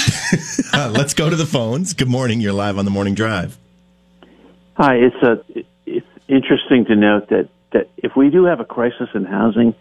Uh, 0.73 0.89
let's 0.93 1.13
go 1.13 1.29
to 1.29 1.37
the 1.37 1.45
phones. 1.45 1.93
Good 1.93 2.09
morning. 2.09 2.41
You're 2.41 2.51
live 2.51 2.77
on 2.77 2.83
the 2.83 2.91
morning 2.91 3.13
drive. 3.13 3.57
Hi, 4.73 4.95
it's 4.95 5.15
a 5.23 5.41
it's 5.85 6.05
interesting 6.27 6.83
to 6.85 6.97
note 6.97 7.29
that 7.29 7.47
that 7.71 7.89
if 7.95 8.17
we 8.17 8.29
do 8.29 8.43
have 8.43 8.59
a 8.59 8.65
crisis 8.65 9.07
in 9.13 9.23
housing, 9.23 9.73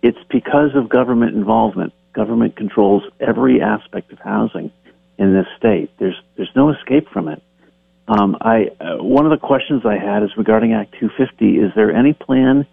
it's 0.00 0.16
because 0.30 0.74
of 0.74 0.88
government 0.88 1.34
involvement. 1.36 1.92
Government 2.14 2.56
controls 2.56 3.02
every 3.20 3.60
aspect 3.60 4.10
of 4.10 4.18
housing 4.20 4.70
in 5.18 5.34
this 5.34 5.46
state. 5.58 5.90
There's 5.98 6.18
there's 6.36 6.52
no 6.56 6.70
escape 6.70 7.10
from 7.10 7.28
it. 7.28 7.42
Um, 8.08 8.36
I 8.40 8.70
uh, 8.80 9.02
one 9.02 9.26
of 9.26 9.30
the 9.30 9.46
questions 9.46 9.82
I 9.84 9.98
had 9.98 10.22
is 10.22 10.30
regarding 10.36 10.72
Act 10.72 10.94
250. 10.98 11.58
Is 11.58 11.72
there 11.76 11.94
any 11.94 12.14
plan 12.14 12.66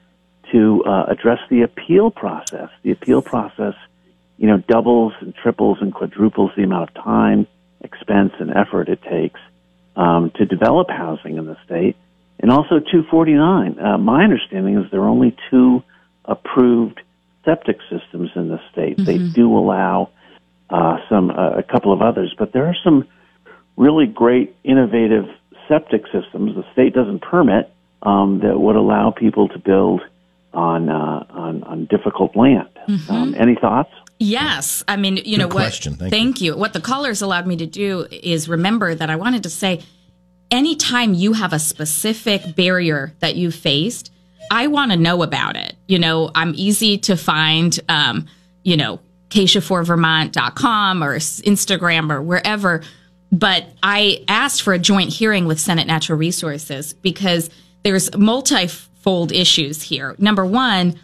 to 0.52 0.84
uh, 0.86 1.06
address 1.10 1.40
the 1.50 1.64
appeal 1.64 2.10
process? 2.10 2.70
The 2.84 2.92
appeal 2.92 3.22
process, 3.22 3.74
you 4.38 4.48
know, 4.48 4.58
doubles 4.58 5.14
and 5.20 5.36
triples 5.36 5.80
and 5.82 5.94
quadruples 5.94 6.52
the 6.56 6.64
amount 6.64 6.90
of 6.90 7.04
time, 7.04 7.48
expense, 7.82 8.32
and 8.40 8.50
effort 8.50 8.88
it 8.88 9.02
takes 9.04 9.40
um, 9.98 10.32
to 10.36 10.46
develop 10.46 10.90
housing 10.90 11.38
in 11.38 11.46
the 11.46 11.58
state. 11.66 11.98
And 12.40 12.50
also 12.52 12.80
249. 12.80 13.80
Uh, 13.80 13.98
my 13.98 14.24
understanding 14.24 14.78
is 14.78 14.90
there 14.92 15.02
are 15.02 15.10
only 15.10 15.36
two 15.50 15.84
approved 16.24 17.02
septic 17.44 17.78
systems 17.90 18.30
in 18.36 18.50
the 18.50 18.60
state. 18.72 18.98
They 18.98 19.18
do 19.18 19.58
allow 19.58 20.10
uh, 20.70 20.98
some 21.10 21.30
uh, 21.30 21.58
a 21.58 21.64
couple 21.64 21.94
of 21.94 22.02
others, 22.02 22.34
but 22.38 22.54
there 22.54 22.66
are 22.66 22.76
some 22.84 23.08
really 23.78 24.06
great 24.06 24.56
innovative 24.64 25.26
septic 25.68 26.04
systems 26.12 26.56
the 26.56 26.64
state 26.74 26.94
doesn't 26.94 27.22
permit 27.22 27.72
um, 28.04 28.40
that 28.44 28.60
would 28.60 28.76
allow 28.76 29.12
people 29.12 29.48
to 29.50 29.60
build 29.60 30.02
on 30.54 30.90
uh, 30.90 31.26
on, 31.30 31.64
on 31.64 31.86
difficult 31.86 32.36
land. 32.36 32.70
Um, 33.10 33.36
any 33.38 33.56
thoughts? 33.56 33.92
Yes, 34.20 34.84
I 34.88 34.96
mean, 34.96 35.18
you 35.18 35.38
know 35.38 35.48
what? 35.48 35.56
question. 35.56 35.96
Thank 35.96 36.40
you. 36.40 36.54
you. 36.54 36.58
What 36.58 36.74
the 36.74 36.80
callers 36.80 37.22
allowed 37.22 37.48
me 37.48 37.58
to 37.58 37.66
do 37.66 38.08
is 38.12 38.48
remember 38.48 38.96
that 38.96 39.10
I 39.10 39.16
wanted 39.16 39.44
to 39.44 39.50
say, 39.50 39.82
anytime 40.52 41.14
you 41.14 41.34
have 41.34 41.52
a 41.52 41.60
specific 41.60 42.56
barrier 42.56 43.14
that 43.20 43.36
you 43.36 43.52
faced, 43.52 44.12
I 44.52 44.68
want 44.68 44.92
to 44.92 44.98
know 44.98 45.24
about 45.24 45.56
it. 45.58 45.76
You 45.88 46.00
know, 46.00 46.32
I'm 46.36 46.54
easy 46.56 46.98
to 47.00 47.18
find. 47.18 47.78
Um, 47.90 48.28
you 48.66 48.76
know, 48.76 49.00
KeshaForVermont.com 49.30 51.04
or 51.04 51.16
Instagram 51.18 52.12
or 52.12 52.22
wherever. 52.22 52.82
But 53.36 53.66
I 53.84 54.24
asked 54.30 54.62
for 54.62 54.74
a 54.74 54.80
joint 54.80 55.10
hearing 55.10 55.46
with 55.46 55.60
Senate 55.60 55.88
Natural 55.88 56.18
Resources 56.18 56.94
because 56.94 57.50
there's 57.84 58.16
multifold 58.16 59.34
issues 59.34 59.82
here. 59.82 60.16
Number 60.18 60.46
one, 60.46 60.98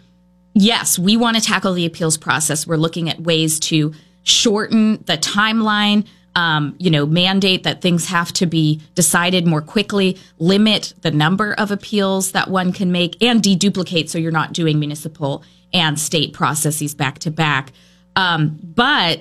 yes, 0.54 0.98
we 0.98 1.18
want 1.18 1.36
to 1.36 1.42
tackle 1.42 1.74
the 1.74 1.84
appeals 1.84 2.16
process. 2.16 2.66
We're 2.66 2.76
looking 2.76 3.10
at 3.10 3.20
ways 3.20 3.60
to 3.60 3.92
shorten 4.22 5.04
the 5.04 5.18
timeline, 5.18 6.06
um, 6.34 6.74
you 6.78 6.90
know, 6.90 7.04
mandate 7.04 7.64
that 7.64 7.82
things 7.82 8.06
have 8.06 8.32
to 8.32 8.46
be 8.46 8.80
decided 8.94 9.46
more 9.46 9.60
quickly, 9.60 10.16
limit 10.38 10.94
the 11.02 11.10
number 11.10 11.52
of 11.52 11.70
appeals 11.70 12.32
that 12.32 12.48
one 12.48 12.72
can 12.72 12.90
make, 12.92 13.22
and 13.22 13.42
deduplicate 13.42 14.08
so 14.08 14.16
you're 14.16 14.32
not 14.32 14.54
doing 14.54 14.78
municipal 14.78 15.44
and 15.74 16.00
state 16.00 16.32
processes 16.32 16.94
back 16.94 17.18
to 17.18 17.30
back. 17.30 17.72
Um, 18.16 18.58
but 18.62 19.20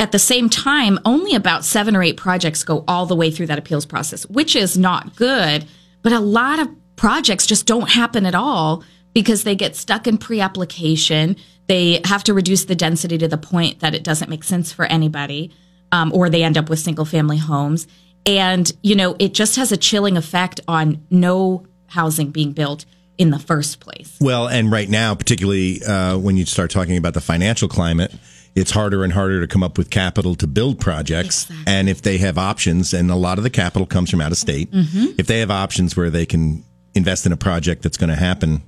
at 0.00 0.12
the 0.12 0.18
same 0.18 0.48
time, 0.48 0.98
only 1.04 1.34
about 1.34 1.62
seven 1.62 1.94
or 1.94 2.02
eight 2.02 2.16
projects 2.16 2.64
go 2.64 2.84
all 2.88 3.04
the 3.04 3.14
way 3.14 3.30
through 3.30 3.46
that 3.48 3.58
appeals 3.58 3.84
process, 3.84 4.24
which 4.26 4.56
is 4.56 4.78
not 4.78 5.14
good. 5.14 5.66
But 6.02 6.12
a 6.12 6.20
lot 6.20 6.58
of 6.58 6.68
projects 6.96 7.46
just 7.46 7.66
don't 7.66 7.90
happen 7.90 8.24
at 8.24 8.34
all 8.34 8.82
because 9.12 9.44
they 9.44 9.54
get 9.54 9.76
stuck 9.76 10.06
in 10.06 10.16
pre 10.16 10.40
application. 10.40 11.36
They 11.66 12.00
have 12.06 12.24
to 12.24 12.34
reduce 12.34 12.64
the 12.64 12.74
density 12.74 13.18
to 13.18 13.28
the 13.28 13.36
point 13.36 13.80
that 13.80 13.94
it 13.94 14.02
doesn't 14.02 14.30
make 14.30 14.42
sense 14.42 14.72
for 14.72 14.86
anybody, 14.86 15.52
um, 15.92 16.12
or 16.14 16.30
they 16.30 16.42
end 16.42 16.56
up 16.56 16.70
with 16.70 16.78
single 16.78 17.04
family 17.04 17.36
homes. 17.36 17.86
And, 18.24 18.72
you 18.82 18.94
know, 18.94 19.16
it 19.18 19.34
just 19.34 19.56
has 19.56 19.70
a 19.70 19.76
chilling 19.76 20.16
effect 20.16 20.60
on 20.66 21.04
no 21.10 21.66
housing 21.88 22.30
being 22.30 22.52
built 22.52 22.86
in 23.18 23.28
the 23.28 23.38
first 23.38 23.80
place. 23.80 24.16
Well, 24.18 24.48
and 24.48 24.72
right 24.72 24.88
now, 24.88 25.14
particularly 25.14 25.82
uh, 25.82 26.16
when 26.16 26.38
you 26.38 26.46
start 26.46 26.70
talking 26.70 26.96
about 26.96 27.12
the 27.12 27.20
financial 27.20 27.68
climate, 27.68 28.14
it's 28.60 28.70
harder 28.70 29.02
and 29.04 29.12
harder 29.12 29.40
to 29.40 29.46
come 29.46 29.62
up 29.62 29.78
with 29.78 29.88
capital 29.90 30.34
to 30.36 30.46
build 30.46 30.78
projects. 30.80 31.44
Exactly. 31.50 31.72
And 31.72 31.88
if 31.88 32.02
they 32.02 32.18
have 32.18 32.36
options, 32.38 32.92
and 32.94 33.10
a 33.10 33.16
lot 33.16 33.38
of 33.38 33.44
the 33.44 33.50
capital 33.50 33.86
comes 33.86 34.10
from 34.10 34.20
out 34.20 34.32
of 34.32 34.38
state, 34.38 34.70
Mm-hmm. 34.70 35.06
if 35.18 35.26
they 35.26 35.40
have 35.40 35.50
options 35.50 35.96
where 35.96 36.10
they 36.10 36.26
can 36.26 36.64
invest 36.94 37.26
in 37.26 37.32
a 37.32 37.36
project 37.36 37.82
that's 37.82 37.96
going 37.96 38.10
to 38.10 38.16
happen 38.16 38.62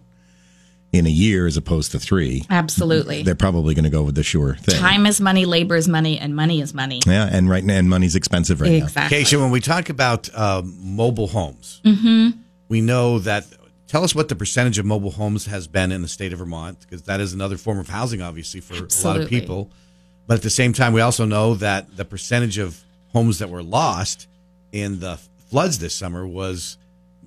in 0.92 1.06
a 1.06 1.10
year 1.10 1.46
as 1.46 1.56
opposed 1.56 1.92
to 1.92 1.98
three, 1.98 2.44
Absolutely. 2.50 3.22
they're 3.22 3.34
probably 3.34 3.74
going 3.74 3.84
to 3.84 3.90
go 3.90 4.02
with 4.02 4.14
the 4.14 4.22
sure 4.22 4.54
thing. 4.56 4.78
Time 4.78 5.06
is 5.06 5.20
money, 5.20 5.46
labor 5.46 5.74
is 5.76 5.88
money, 5.88 6.18
and 6.18 6.36
money 6.36 6.60
is 6.60 6.74
money. 6.74 7.00
Yeah, 7.06 7.28
and 7.32 7.48
right 7.48 7.64
now, 7.64 7.74
and 7.78 7.88
money's 7.88 8.14
expensive 8.14 8.60
right 8.60 8.72
now. 8.78 8.84
Exactly. 8.84 9.18
Kesha, 9.22 9.40
when 9.40 9.50
we 9.50 9.60
talk 9.60 9.88
about 9.88 10.28
um, 10.36 10.76
mobile 10.80 11.28
homes, 11.28 11.80
Mm-hmm. 11.84 12.38
we 12.68 12.80
know 12.80 13.18
that. 13.20 13.44
Tell 13.92 14.04
us 14.04 14.14
what 14.14 14.30
the 14.30 14.34
percentage 14.34 14.78
of 14.78 14.86
mobile 14.86 15.10
homes 15.10 15.44
has 15.44 15.68
been 15.68 15.92
in 15.92 16.00
the 16.00 16.08
state 16.08 16.32
of 16.32 16.38
Vermont, 16.38 16.80
because 16.80 17.02
that 17.02 17.20
is 17.20 17.34
another 17.34 17.58
form 17.58 17.78
of 17.78 17.90
housing, 17.90 18.22
obviously, 18.22 18.62
for 18.62 18.72
a 18.72 18.76
lot 18.76 18.84
of 18.84 18.86
Absolutely. 18.86 19.26
people. 19.40 19.70
But 20.26 20.36
at 20.36 20.42
the 20.42 20.48
same 20.48 20.72
time, 20.72 20.94
we 20.94 21.02
also 21.02 21.26
know 21.26 21.56
that 21.56 21.94
the 21.94 22.06
percentage 22.06 22.56
of 22.56 22.82
homes 23.12 23.40
that 23.40 23.50
were 23.50 23.62
lost 23.62 24.28
in 24.72 25.00
the 25.00 25.18
floods 25.50 25.78
this 25.78 25.94
summer 25.94 26.26
was 26.26 26.78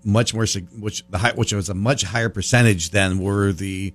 much 0.03 0.33
more, 0.33 0.47
which 0.79 1.07
the 1.07 1.19
high, 1.19 1.33
which 1.33 1.53
was 1.53 1.69
a 1.69 1.75
much 1.75 2.01
higher 2.01 2.29
percentage 2.29 2.89
than 2.89 3.19
were 3.19 3.51
the 3.51 3.93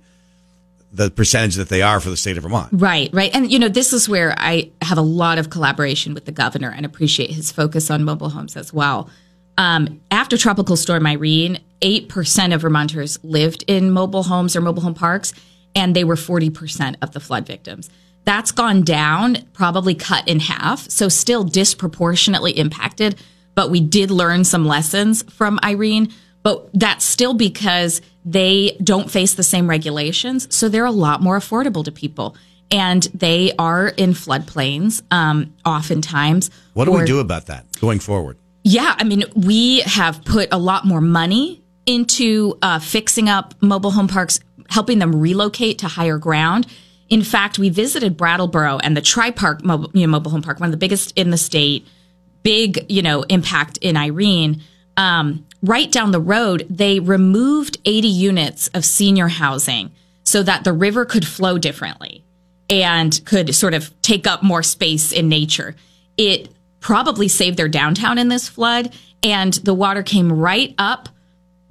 the 0.93 1.11
percentage 1.11 1.55
that 1.55 1.67
they 1.67 1.81
are 1.81 1.99
for 1.99 2.09
the 2.09 2.15
state 2.15 2.37
of 2.37 2.43
Vermont. 2.43 2.69
Right, 2.71 3.09
right. 3.11 3.31
And, 3.33 3.51
you 3.51 3.59
know, 3.59 3.67
this 3.67 3.91
is 3.91 4.07
where 4.07 4.33
I 4.37 4.71
have 4.81 4.97
a 4.97 5.01
lot 5.01 5.37
of 5.37 5.49
collaboration 5.49 6.13
with 6.13 6.23
the 6.23 6.31
governor 6.31 6.69
and 6.69 6.85
appreciate 6.85 7.31
his 7.31 7.51
focus 7.51 7.91
on 7.91 8.05
mobile 8.05 8.29
homes 8.29 8.55
as 8.55 8.73
well. 8.73 9.09
Um, 9.57 10.01
after 10.09 10.37
Tropical 10.37 10.75
Storm 10.75 11.05
Irene, 11.05 11.59
8% 11.81 12.53
of 12.53 12.61
Vermonters 12.61 13.19
lived 13.23 13.63
in 13.67 13.91
mobile 13.91 14.23
homes 14.23 14.55
or 14.55 14.61
mobile 14.61 14.81
home 14.83 14.93
parks, 14.93 15.33
and 15.75 15.95
they 15.95 16.03
were 16.03 16.15
40% 16.15 16.95
of 17.01 17.11
the 17.11 17.19
flood 17.19 17.45
victims. 17.45 17.89
That's 18.23 18.51
gone 18.51 18.83
down, 18.83 19.37
probably 19.53 19.95
cut 19.95 20.27
in 20.27 20.39
half, 20.39 20.89
so 20.89 21.09
still 21.09 21.43
disproportionately 21.43 22.51
impacted. 22.51 23.15
But 23.55 23.71
we 23.71 23.81
did 23.81 24.11
learn 24.11 24.43
some 24.43 24.65
lessons 24.65 25.23
from 25.23 25.59
Irene, 25.63 26.13
but 26.43 26.69
that's 26.73 27.03
still 27.03 27.33
because 27.33 28.01
they 28.23 28.77
don't 28.83 29.09
face 29.09 29.33
the 29.33 29.43
same 29.43 29.69
regulations, 29.69 30.53
so 30.55 30.69
they're 30.69 30.85
a 30.85 30.91
lot 30.91 31.21
more 31.21 31.37
affordable 31.37 31.83
to 31.83 31.91
people. 31.91 32.35
And 32.69 33.03
they 33.13 33.51
are 33.59 33.87
in 33.89 34.11
floodplains, 34.11 35.01
um, 35.11 35.53
oftentimes. 35.65 36.51
What 36.73 36.85
do 36.85 36.91
or- 36.91 36.99
we 36.99 37.05
do 37.05 37.19
about 37.19 37.47
that 37.47 37.65
going 37.79 37.99
forward? 37.99 38.37
Yeah, 38.63 38.95
I 38.97 39.03
mean, 39.03 39.23
we 39.35 39.81
have 39.81 40.23
put 40.23 40.49
a 40.51 40.57
lot 40.57 40.85
more 40.85 41.01
money 41.01 41.63
into 41.85 42.57
uh, 42.61 42.79
fixing 42.79 43.27
up 43.27 43.55
mobile 43.61 43.91
home 43.91 44.07
parks, 44.07 44.39
helping 44.69 44.99
them 44.99 45.19
relocate 45.19 45.79
to 45.79 45.87
higher 45.87 46.17
ground. 46.17 46.67
In 47.09 47.23
fact, 47.23 47.59
we 47.59 47.69
visited 47.69 48.15
Brattleboro 48.15 48.77
and 48.77 48.95
the 48.95 49.01
Tri 49.01 49.31
Park 49.31 49.63
mobile, 49.63 49.89
you 49.93 50.05
know, 50.05 50.11
mobile 50.11 50.31
home 50.31 50.41
park, 50.41 50.59
one 50.59 50.67
of 50.67 50.71
the 50.71 50.77
biggest 50.77 51.17
in 51.17 51.31
the 51.31 51.37
state. 51.37 51.87
Big, 52.43 52.85
you 52.89 53.01
know, 53.01 53.23
impact 53.23 53.77
in 53.77 53.97
Irene. 53.97 54.63
Um, 54.97 55.45
right 55.61 55.91
down 55.91 56.11
the 56.11 56.21
road, 56.21 56.65
they 56.69 56.99
removed 56.99 57.77
80 57.85 58.07
units 58.07 58.67
of 58.69 58.83
senior 58.85 59.27
housing 59.27 59.91
so 60.23 60.41
that 60.43 60.63
the 60.63 60.73
river 60.73 61.05
could 61.05 61.27
flow 61.27 61.57
differently 61.57 62.23
and 62.69 63.19
could 63.25 63.53
sort 63.53 63.73
of 63.73 63.91
take 64.01 64.25
up 64.25 64.41
more 64.41 64.63
space 64.63 65.11
in 65.11 65.27
nature. 65.29 65.75
It 66.17 66.49
probably 66.81 67.29
saved 67.29 67.55
their 67.57 67.69
downtown 67.69 68.17
in 68.17 68.27
this 68.27 68.49
flood, 68.49 68.93
and 69.23 69.53
the 69.53 69.73
water 69.73 70.03
came 70.03 70.31
right 70.31 70.75
up 70.77 71.07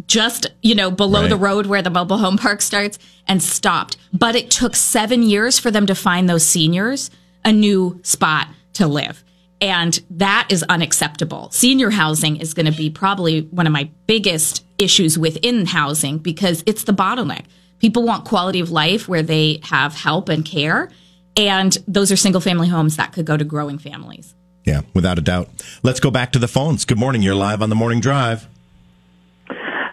just 0.06 0.46
you 0.62 0.74
know 0.74 0.90
below 0.90 1.20
Right. 1.22 1.28
the 1.30 1.36
road 1.36 1.66
where 1.66 1.82
the 1.82 1.90
mobile 1.90 2.16
home 2.18 2.38
park 2.38 2.62
starts 2.62 2.98
and 3.28 3.42
stopped. 3.42 3.96
But 4.12 4.34
it 4.34 4.50
took 4.50 4.74
seven 4.74 5.22
years 5.22 5.58
for 5.58 5.70
them 5.70 5.86
to 5.86 5.94
find 5.94 6.28
those 6.28 6.44
seniors 6.46 7.10
a 7.44 7.52
new 7.52 8.00
spot 8.02 8.48
to 8.74 8.86
live. 8.86 9.22
And 9.60 10.00
that 10.10 10.46
is 10.48 10.62
unacceptable. 10.70 11.50
Senior 11.50 11.90
housing 11.90 12.36
is 12.38 12.54
going 12.54 12.66
to 12.66 12.72
be 12.72 12.88
probably 12.88 13.42
one 13.42 13.66
of 13.66 13.72
my 13.74 13.90
biggest 14.06 14.64
issues 14.78 15.18
within 15.18 15.66
housing 15.66 16.16
because 16.18 16.62
it's 16.66 16.84
the 16.84 16.92
bottleneck. 16.94 17.44
People 17.78 18.04
want 18.04 18.24
quality 18.24 18.60
of 18.60 18.70
life 18.70 19.06
where 19.06 19.22
they 19.22 19.60
have 19.64 19.94
help 19.94 20.28
and 20.30 20.44
care 20.46 20.90
and 21.36 21.76
those 21.86 22.10
are 22.10 22.16
single 22.16 22.40
family 22.40 22.68
homes 22.68 22.96
that 22.96 23.12
could 23.12 23.24
go 23.24 23.36
to 23.36 23.44
growing 23.44 23.78
families 23.78 24.34
Yeah, 24.70 24.82
without 24.94 25.18
a 25.18 25.20
doubt. 25.20 25.48
Let's 25.82 25.98
go 25.98 26.12
back 26.12 26.30
to 26.30 26.38
the 26.38 26.46
phones. 26.46 26.84
Good 26.84 26.96
morning. 26.96 27.22
You're 27.22 27.34
live 27.34 27.60
on 27.60 27.70
the 27.70 27.74
morning 27.74 27.98
drive. 27.98 28.46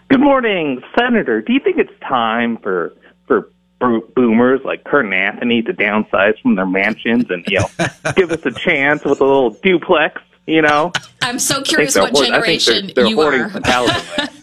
Good 0.08 0.20
morning, 0.20 0.80
Senator. 0.96 1.42
Do 1.42 1.52
you 1.52 1.58
think 1.58 1.78
it's 1.78 1.98
time 2.00 2.58
for 2.58 2.92
for 3.26 3.50
boomers 4.14 4.60
like 4.64 4.84
Kurt 4.84 5.04
and 5.04 5.14
Anthony 5.14 5.62
to 5.62 5.72
downsize 5.72 6.40
from 6.40 6.54
their 6.54 6.66
mansions 6.66 7.24
and 7.28 7.44
you 7.48 7.58
know 7.58 7.86
give 8.16 8.30
us 8.30 8.46
a 8.46 8.52
chance 8.52 9.04
with 9.04 9.20
a 9.20 9.24
little 9.24 9.50
duplex? 9.50 10.22
You 10.46 10.62
know, 10.62 10.92
i'm 11.22 11.38
so 11.38 11.62
curious 11.62 11.96
what 11.96 12.10
hoard- 12.12 12.26
generation 12.26 12.86
they're, 12.94 13.04
they're 13.04 13.06
you 13.06 13.20
are. 13.20 13.50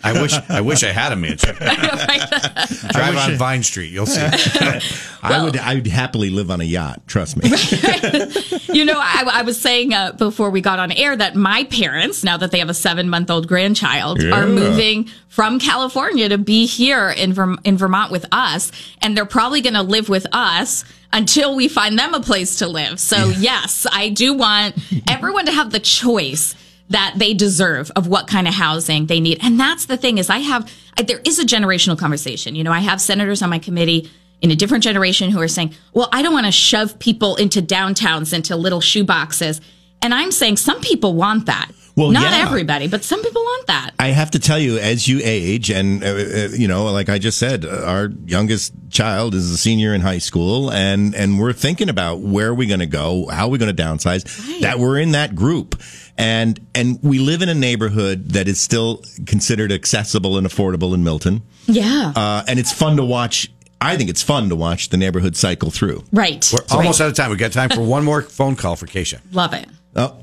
I 0.07 0.21
wish 0.21 0.33
I 0.49 0.61
wish 0.61 0.83
I 0.83 0.89
had 0.91 1.13
a 1.13 1.15
mansion. 1.15 1.55
Drive 2.91 3.17
on 3.17 3.35
Vine 3.37 3.63
Street, 3.63 3.91
you'll 3.91 4.05
see. 4.05 4.21
I 5.23 5.43
would 5.43 5.57
I 5.57 5.73
would 5.75 5.87
happily 5.87 6.29
live 6.29 6.51
on 6.51 6.61
a 6.61 6.63
yacht. 6.63 7.01
Trust 7.07 7.37
me. 7.37 7.49
you 8.73 8.85
know, 8.85 8.99
I, 8.99 9.23
I 9.33 9.41
was 9.41 9.59
saying 9.59 9.95
uh, 9.95 10.11
before 10.11 10.51
we 10.51 10.61
got 10.61 10.77
on 10.77 10.91
air 10.91 11.15
that 11.15 11.35
my 11.35 11.63
parents, 11.65 12.23
now 12.23 12.37
that 12.37 12.51
they 12.51 12.59
have 12.59 12.69
a 12.69 12.73
seven 12.75 13.09
month 13.09 13.31
old 13.31 13.47
grandchild, 13.47 14.21
Yeah. 14.21 14.39
are 14.39 14.45
moving 14.45 15.09
from 15.27 15.57
California 15.59 16.29
to 16.29 16.37
be 16.37 16.67
here 16.67 17.09
in, 17.09 17.33
Verm- 17.33 17.57
in 17.63 17.75
Vermont 17.77 18.11
with 18.11 18.27
us. 18.31 18.71
And 19.01 19.17
they're 19.17 19.25
probably 19.25 19.61
going 19.61 19.73
to 19.73 19.81
live 19.81 20.07
with 20.07 20.27
us 20.31 20.85
until 21.11 21.55
we 21.55 21.67
find 21.67 21.97
them 21.97 22.13
a 22.13 22.19
place 22.19 22.57
to 22.57 22.67
live. 22.67 22.99
So, 22.99 23.29
yes, 23.29 23.87
I 23.91 24.09
do 24.09 24.35
want 24.35 24.75
everyone 25.09 25.47
to 25.47 25.51
have 25.51 25.71
the 25.71 25.79
choice 25.79 26.53
that 26.89 27.15
they 27.17 27.33
deserve 27.33 27.91
of 27.95 28.07
what 28.07 28.27
kind 28.27 28.47
of 28.47 28.53
housing 28.53 29.07
they 29.07 29.19
need. 29.19 29.39
And 29.41 29.59
that's 29.59 29.85
the 29.85 29.97
thing 29.97 30.17
is 30.17 30.29
I 30.29 30.39
have, 30.39 30.71
I, 30.97 31.03
there 31.03 31.21
is 31.25 31.39
a 31.39 31.45
generational 31.45 31.97
conversation. 31.97 32.55
You 32.55 32.63
know, 32.63 32.71
I 32.71 32.79
have 32.79 33.01
senators 33.01 33.41
on 33.41 33.49
my 33.49 33.59
committee 33.59 34.09
in 34.41 34.51
a 34.51 34.55
different 34.55 34.83
generation 34.83 35.31
who 35.31 35.41
are 35.41 35.47
saying, 35.47 35.73
well, 35.93 36.09
I 36.11 36.21
don't 36.21 36.33
want 36.33 36.45
to 36.45 36.51
shove 36.51 36.99
people 36.99 37.35
into 37.37 37.61
downtowns, 37.61 38.33
into 38.33 38.55
little 38.55 38.81
shoeboxes. 38.81 39.61
And 40.01 40.13
I'm 40.13 40.31
saying 40.31 40.57
some 40.57 40.81
people 40.81 41.15
want 41.15 41.47
that. 41.47 41.71
Well, 41.97 42.11
Not 42.11 42.31
yeah. 42.33 42.45
everybody, 42.45 42.87
but 42.89 43.05
some 43.05 43.23
people 43.23 43.41
want 43.41 43.67
that. 43.67 43.91
I 43.97 44.07
have 44.09 44.31
to 44.31 44.39
tell 44.39 44.59
you, 44.59 44.77
as 44.79 45.07
you 45.07 45.21
age, 45.23 45.69
and 45.71 46.03
uh, 46.03 46.07
uh, 46.07 46.47
you 46.51 46.67
know, 46.67 46.91
like 46.91 47.07
I 47.07 47.19
just 47.19 47.37
said, 47.37 47.63
uh, 47.63 47.83
our 47.85 48.09
youngest 48.25 48.73
child 48.89 49.33
is 49.33 49.49
a 49.49 49.57
senior 49.57 49.93
in 49.93 50.01
high 50.01 50.17
school, 50.17 50.69
and 50.71 51.15
and 51.15 51.39
we're 51.39 51.53
thinking 51.53 51.87
about 51.87 52.19
where 52.19 52.49
are 52.49 52.53
we 52.53 52.65
going 52.65 52.81
to 52.81 52.85
go, 52.85 53.27
how 53.27 53.45
are 53.45 53.49
we 53.49 53.57
going 53.57 53.73
to 53.73 53.81
downsize. 53.83 54.23
That 54.59 54.77
we're 54.77 54.99
in 54.99 55.11
that 55.13 55.35
group, 55.35 55.81
and 56.17 56.59
and 56.75 56.99
we 57.01 57.19
live 57.19 57.41
in 57.41 57.47
a 57.47 57.53
neighborhood 57.55 58.29
that 58.31 58.49
is 58.49 58.59
still 58.59 59.01
considered 59.25 59.71
accessible 59.71 60.37
and 60.37 60.45
affordable 60.45 60.93
in 60.93 61.03
Milton, 61.05 61.43
Yeah. 61.65 62.11
uh, 62.13 62.43
and 62.45 62.59
it's 62.59 62.73
fun 62.73 62.97
to 62.97 63.05
watch. 63.05 63.49
I 63.79 63.95
think 63.95 64.09
it's 64.09 64.21
fun 64.23 64.49
to 64.49 64.55
watch 64.57 64.89
the 64.89 64.97
neighborhood 64.97 65.37
cycle 65.37 65.71
through. 65.71 66.03
right. 66.11 66.45
We're 66.51 66.59
almost 66.77 66.99
Right. 66.99 67.05
out 67.05 67.11
of 67.11 67.15
time. 67.15 67.29
We've 67.29 67.39
got 67.39 67.53
time 67.53 67.69
for 67.69 67.81
one 67.81 68.03
more 68.03 68.21
phone 68.21 68.55
call 68.57 68.75
for 68.75 68.85
Kesha. 68.87 69.19
Love 69.31 69.53
it. 69.53 69.67
Oh. 69.95 70.17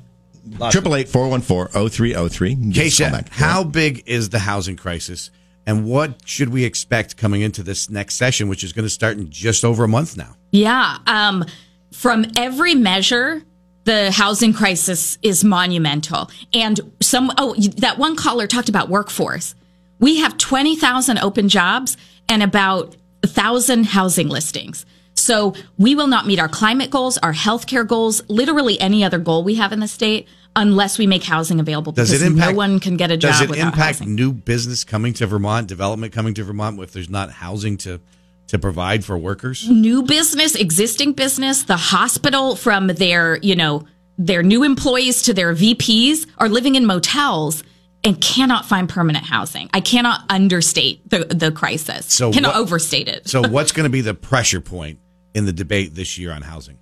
Triple 0.70 0.96
eight 0.96 1.08
four 1.08 1.28
one 1.28 1.40
four 1.40 1.70
zero 1.72 1.88
three 1.88 2.12
zero 2.12 2.28
three. 2.28 2.56
Kesha, 2.56 3.28
how 3.30 3.64
big 3.64 4.02
is 4.06 4.30
the 4.30 4.40
housing 4.40 4.76
crisis, 4.76 5.30
and 5.66 5.84
what 5.84 6.20
should 6.24 6.48
we 6.48 6.64
expect 6.64 7.16
coming 7.16 7.42
into 7.42 7.62
this 7.62 7.88
next 7.88 8.16
session, 8.16 8.48
which 8.48 8.64
is 8.64 8.72
going 8.72 8.84
to 8.84 8.90
start 8.90 9.16
in 9.16 9.30
just 9.30 9.64
over 9.64 9.84
a 9.84 9.88
month 9.88 10.16
now? 10.16 10.36
Yeah. 10.50 10.98
Um, 11.06 11.44
from 11.92 12.26
every 12.36 12.74
measure, 12.74 13.42
the 13.84 14.10
housing 14.10 14.52
crisis 14.52 15.18
is 15.22 15.44
monumental. 15.44 16.30
And 16.52 16.80
some, 17.00 17.30
oh, 17.38 17.54
that 17.78 17.98
one 17.98 18.16
caller 18.16 18.46
talked 18.46 18.68
about 18.68 18.88
workforce. 18.88 19.54
We 19.98 20.18
have 20.18 20.38
20,000 20.38 21.18
open 21.18 21.48
jobs 21.48 21.96
and 22.28 22.42
about 22.42 22.96
1,000 23.24 23.84
housing 23.86 24.28
listings. 24.28 24.86
So 25.22 25.54
we 25.78 25.94
will 25.94 26.08
not 26.08 26.26
meet 26.26 26.38
our 26.40 26.48
climate 26.48 26.90
goals, 26.90 27.16
our 27.18 27.32
healthcare 27.32 27.86
goals, 27.86 28.22
literally 28.28 28.80
any 28.80 29.04
other 29.04 29.18
goal 29.18 29.44
we 29.44 29.54
have 29.54 29.72
in 29.72 29.80
the 29.80 29.88
state 29.88 30.26
unless 30.56 30.98
we 30.98 31.06
make 31.06 31.22
housing 31.22 31.60
available 31.60 31.92
Does 31.92 32.10
because 32.10 32.22
it 32.22 32.26
impact? 32.26 32.50
no 32.52 32.56
one 32.56 32.80
can 32.80 32.96
get 32.96 33.10
a 33.10 33.16
job 33.16 33.32
Does 33.32 33.40
it 33.42 33.50
impact 33.56 34.00
housing. 34.00 34.14
new 34.14 34.32
business 34.32 34.84
coming 34.84 35.14
to 35.14 35.26
Vermont, 35.26 35.66
development 35.68 36.12
coming 36.12 36.34
to 36.34 36.44
Vermont, 36.44 36.78
if 36.80 36.92
there's 36.92 37.08
not 37.08 37.30
housing 37.30 37.76
to 37.78 38.00
to 38.48 38.58
provide 38.58 39.02
for 39.04 39.16
workers? 39.16 39.66
new 39.70 40.02
business, 40.02 40.54
existing 40.54 41.12
business, 41.14 41.62
the 41.62 41.76
hospital 41.78 42.54
from 42.56 42.88
their, 42.88 43.38
you 43.38 43.56
know, 43.56 43.86
their 44.18 44.42
new 44.42 44.62
employees 44.62 45.22
to 45.22 45.32
their 45.32 45.54
VPs 45.54 46.26
are 46.36 46.48
living 46.50 46.74
in 46.74 46.84
motels 46.84 47.62
and 48.04 48.20
cannot 48.20 48.66
find 48.66 48.88
permanent 48.88 49.24
housing. 49.24 49.70
I 49.72 49.80
cannot 49.80 50.20
understate 50.28 51.08
the 51.08 51.24
the 51.24 51.50
crisis. 51.52 52.06
So 52.12 52.30
cannot 52.32 52.54
what- 52.54 52.60
overstate 52.62 53.08
it. 53.08 53.26
So, 53.28 53.40
what's 53.48 53.72
going 53.72 53.84
to 53.84 53.90
be 53.90 54.00
the 54.02 54.12
pressure 54.14 54.60
point 54.60 54.98
in 55.34 55.46
the 55.46 55.52
debate 55.52 55.94
this 55.94 56.18
year 56.18 56.32
on 56.32 56.42
housing? 56.42 56.78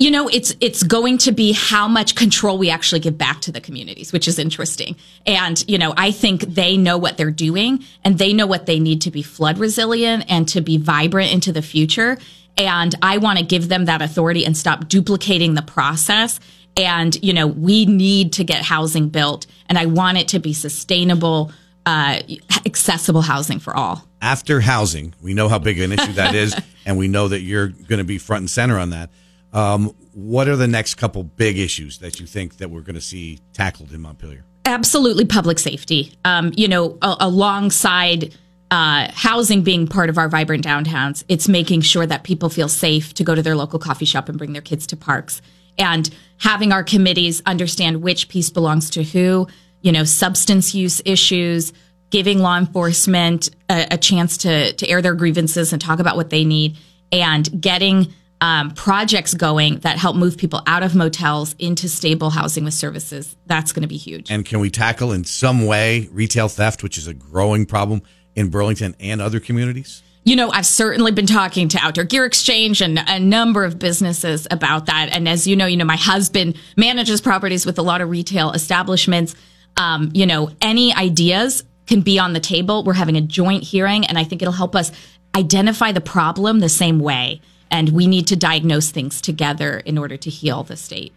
you 0.00 0.10
know 0.10 0.28
it's 0.28 0.56
it's 0.60 0.82
going 0.82 1.18
to 1.18 1.30
be 1.30 1.52
how 1.52 1.86
much 1.86 2.16
control 2.16 2.58
we 2.58 2.70
actually 2.70 3.00
give 3.00 3.16
back 3.16 3.40
to 3.42 3.52
the 3.52 3.60
communities 3.60 4.12
which 4.12 4.26
is 4.26 4.38
interesting. 4.38 4.96
And 5.26 5.62
you 5.68 5.78
know 5.78 5.94
i 5.96 6.10
think 6.10 6.40
they 6.40 6.76
know 6.76 6.98
what 6.98 7.16
they're 7.16 7.30
doing 7.30 7.84
and 8.02 8.18
they 8.18 8.32
know 8.32 8.46
what 8.46 8.66
they 8.66 8.80
need 8.80 9.02
to 9.02 9.10
be 9.12 9.22
flood 9.22 9.58
resilient 9.58 10.24
and 10.28 10.48
to 10.48 10.60
be 10.60 10.78
vibrant 10.78 11.32
into 11.32 11.52
the 11.52 11.62
future. 11.62 12.18
And 12.56 12.94
i 13.02 13.18
want 13.18 13.38
to 13.38 13.44
give 13.44 13.68
them 13.68 13.84
that 13.84 14.02
authority 14.02 14.44
and 14.44 14.56
stop 14.56 14.88
duplicating 14.88 15.54
the 15.54 15.62
process. 15.62 16.40
And 16.76 17.22
you 17.22 17.34
know 17.34 17.46
we 17.46 17.84
need 17.84 18.32
to 18.34 18.44
get 18.44 18.62
housing 18.62 19.10
built 19.10 19.46
and 19.68 19.76
i 19.76 19.84
want 19.86 20.16
it 20.16 20.28
to 20.28 20.38
be 20.38 20.54
sustainable 20.54 21.52
uh, 21.86 22.20
accessible 22.66 23.22
housing 23.22 23.58
for 23.58 23.74
all 23.74 24.04
After 24.20 24.60
housing, 24.60 25.14
we 25.22 25.34
know 25.34 25.48
how 25.48 25.58
big 25.58 25.80
an 25.80 25.92
issue 25.92 26.12
that 26.14 26.34
is, 26.34 26.54
and 26.86 26.98
we 26.98 27.08
know 27.08 27.28
that 27.28 27.40
you're 27.40 27.68
going 27.68 27.98
to 27.98 28.04
be 28.04 28.18
front 28.18 28.42
and 28.42 28.50
center 28.50 28.78
on 28.78 28.90
that. 28.90 29.10
Um, 29.52 29.94
what 30.12 30.48
are 30.48 30.56
the 30.56 30.68
next 30.68 30.94
couple 30.94 31.24
big 31.24 31.58
issues 31.58 31.98
that 31.98 32.20
you 32.20 32.26
think 32.26 32.58
that 32.58 32.70
we're 32.70 32.82
going 32.82 32.94
to 32.94 33.00
see 33.00 33.40
tackled 33.52 33.92
in 33.92 34.00
Montpelier? 34.00 34.44
absolutely 34.70 35.24
public 35.24 35.58
safety. 35.58 36.12
Um, 36.24 36.52
you 36.56 36.68
know, 36.68 36.96
a- 37.02 37.16
alongside 37.20 38.34
uh, 38.70 39.10
housing 39.12 39.62
being 39.62 39.86
part 39.86 40.08
of 40.08 40.18
our 40.18 40.28
vibrant 40.28 40.64
downtowns, 40.64 41.24
it's 41.28 41.48
making 41.48 41.80
sure 41.80 42.06
that 42.06 42.22
people 42.22 42.48
feel 42.48 42.68
safe 42.68 43.12
to 43.14 43.24
go 43.24 43.34
to 43.34 43.42
their 43.42 43.56
local 43.56 43.78
coffee 43.78 44.04
shop 44.04 44.28
and 44.28 44.38
bring 44.38 44.52
their 44.52 44.62
kids 44.62 44.86
to 44.88 44.96
parks, 44.96 45.42
and 45.78 46.10
having 46.38 46.72
our 46.72 46.84
committees 46.84 47.42
understand 47.46 48.02
which 48.02 48.28
piece 48.28 48.50
belongs 48.50 48.90
to 48.90 49.02
who. 49.02 49.46
You 49.82 49.92
know, 49.92 50.04
substance 50.04 50.74
use 50.74 51.00
issues, 51.04 51.72
giving 52.10 52.40
law 52.40 52.58
enforcement 52.58 53.50
a, 53.68 53.94
a 53.94 53.98
chance 53.98 54.38
to 54.38 54.72
to 54.72 54.88
air 54.88 55.02
their 55.02 55.14
grievances 55.14 55.72
and 55.72 55.80
talk 55.80 55.98
about 55.98 56.16
what 56.16 56.30
they 56.30 56.44
need, 56.44 56.76
and 57.12 57.60
getting 57.60 58.12
um, 58.40 58.70
projects 58.70 59.34
going 59.34 59.80
that 59.80 59.98
help 59.98 60.16
move 60.16 60.38
people 60.38 60.62
out 60.66 60.82
of 60.82 60.94
motels 60.94 61.54
into 61.58 61.88
stable 61.88 62.30
housing 62.30 62.64
with 62.64 62.74
services. 62.74 63.36
That's 63.46 63.72
going 63.72 63.82
to 63.82 63.88
be 63.88 63.98
huge. 63.98 64.30
And 64.30 64.44
can 64.46 64.60
we 64.60 64.70
tackle 64.70 65.12
in 65.12 65.24
some 65.24 65.66
way 65.66 66.08
retail 66.10 66.48
theft, 66.48 66.82
which 66.82 66.96
is 66.96 67.06
a 67.06 67.14
growing 67.14 67.66
problem 67.66 68.02
in 68.34 68.48
Burlington 68.48 68.96
and 68.98 69.20
other 69.20 69.40
communities? 69.40 70.02
You 70.24 70.36
know, 70.36 70.50
I've 70.50 70.66
certainly 70.66 71.12
been 71.12 71.26
talking 71.26 71.68
to 71.68 71.78
Outdoor 71.80 72.04
Gear 72.04 72.26
Exchange 72.26 72.82
and 72.82 72.98
a 72.98 73.18
number 73.18 73.64
of 73.64 73.78
businesses 73.78 74.46
about 74.50 74.86
that. 74.86 75.08
And 75.12 75.26
as 75.28 75.46
you 75.46 75.56
know, 75.56 75.66
you 75.66 75.78
know, 75.78 75.86
my 75.86 75.96
husband 75.96 76.56
manages 76.76 77.20
properties 77.20 77.64
with 77.64 77.78
a 77.78 77.82
lot 77.82 78.00
of 78.00 78.10
retail 78.10 78.52
establishments. 78.52 79.34
Um, 79.80 80.10
you 80.12 80.26
know, 80.26 80.50
any 80.60 80.94
ideas 80.94 81.64
can 81.86 82.02
be 82.02 82.18
on 82.18 82.34
the 82.34 82.40
table. 82.40 82.84
We're 82.84 82.92
having 82.92 83.16
a 83.16 83.22
joint 83.22 83.62
hearing, 83.62 84.04
and 84.04 84.18
I 84.18 84.24
think 84.24 84.42
it'll 84.42 84.52
help 84.52 84.76
us 84.76 84.92
identify 85.34 85.92
the 85.92 86.02
problem 86.02 86.60
the 86.60 86.68
same 86.68 86.98
way. 86.98 87.40
And 87.70 87.88
we 87.90 88.06
need 88.06 88.26
to 88.26 88.36
diagnose 88.36 88.90
things 88.90 89.22
together 89.22 89.78
in 89.78 89.96
order 89.96 90.18
to 90.18 90.28
heal 90.28 90.64
the 90.64 90.76
state. 90.76 91.14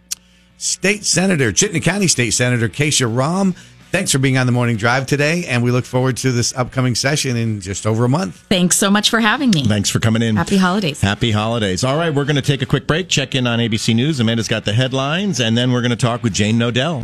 State 0.56 1.04
Senator, 1.04 1.52
Chittenden 1.52 1.82
County 1.82 2.06
State 2.06 2.30
Senator 2.30 2.68
Kesha 2.70 3.14
Ram, 3.14 3.54
thanks 3.90 4.10
for 4.10 4.18
being 4.18 4.38
on 4.38 4.46
the 4.46 4.52
morning 4.52 4.76
drive 4.76 5.06
today. 5.06 5.44
And 5.46 5.62
we 5.62 5.70
look 5.70 5.84
forward 5.84 6.16
to 6.18 6.32
this 6.32 6.54
upcoming 6.54 6.94
session 6.94 7.36
in 7.36 7.60
just 7.60 7.86
over 7.86 8.04
a 8.04 8.08
month. 8.08 8.36
Thanks 8.48 8.76
so 8.76 8.88
much 8.90 9.10
for 9.10 9.20
having 9.20 9.50
me. 9.50 9.64
Thanks 9.64 9.90
for 9.90 9.98
coming 9.98 10.22
in. 10.22 10.36
Happy 10.36 10.56
holidays. 10.56 11.00
Happy 11.00 11.32
holidays. 11.32 11.84
All 11.84 11.96
right, 11.96 12.14
we're 12.14 12.24
going 12.24 12.36
to 12.36 12.42
take 12.42 12.62
a 12.62 12.66
quick 12.66 12.86
break, 12.86 13.08
check 13.08 13.34
in 13.34 13.46
on 13.46 13.58
ABC 13.58 13.94
News. 13.94 14.20
Amanda's 14.20 14.48
got 14.48 14.64
the 14.64 14.72
headlines, 14.72 15.40
and 15.40 15.56
then 15.58 15.70
we're 15.70 15.82
going 15.82 15.90
to 15.90 15.96
talk 15.96 16.22
with 16.22 16.32
Jane 16.32 16.56
Knodell. 16.56 17.02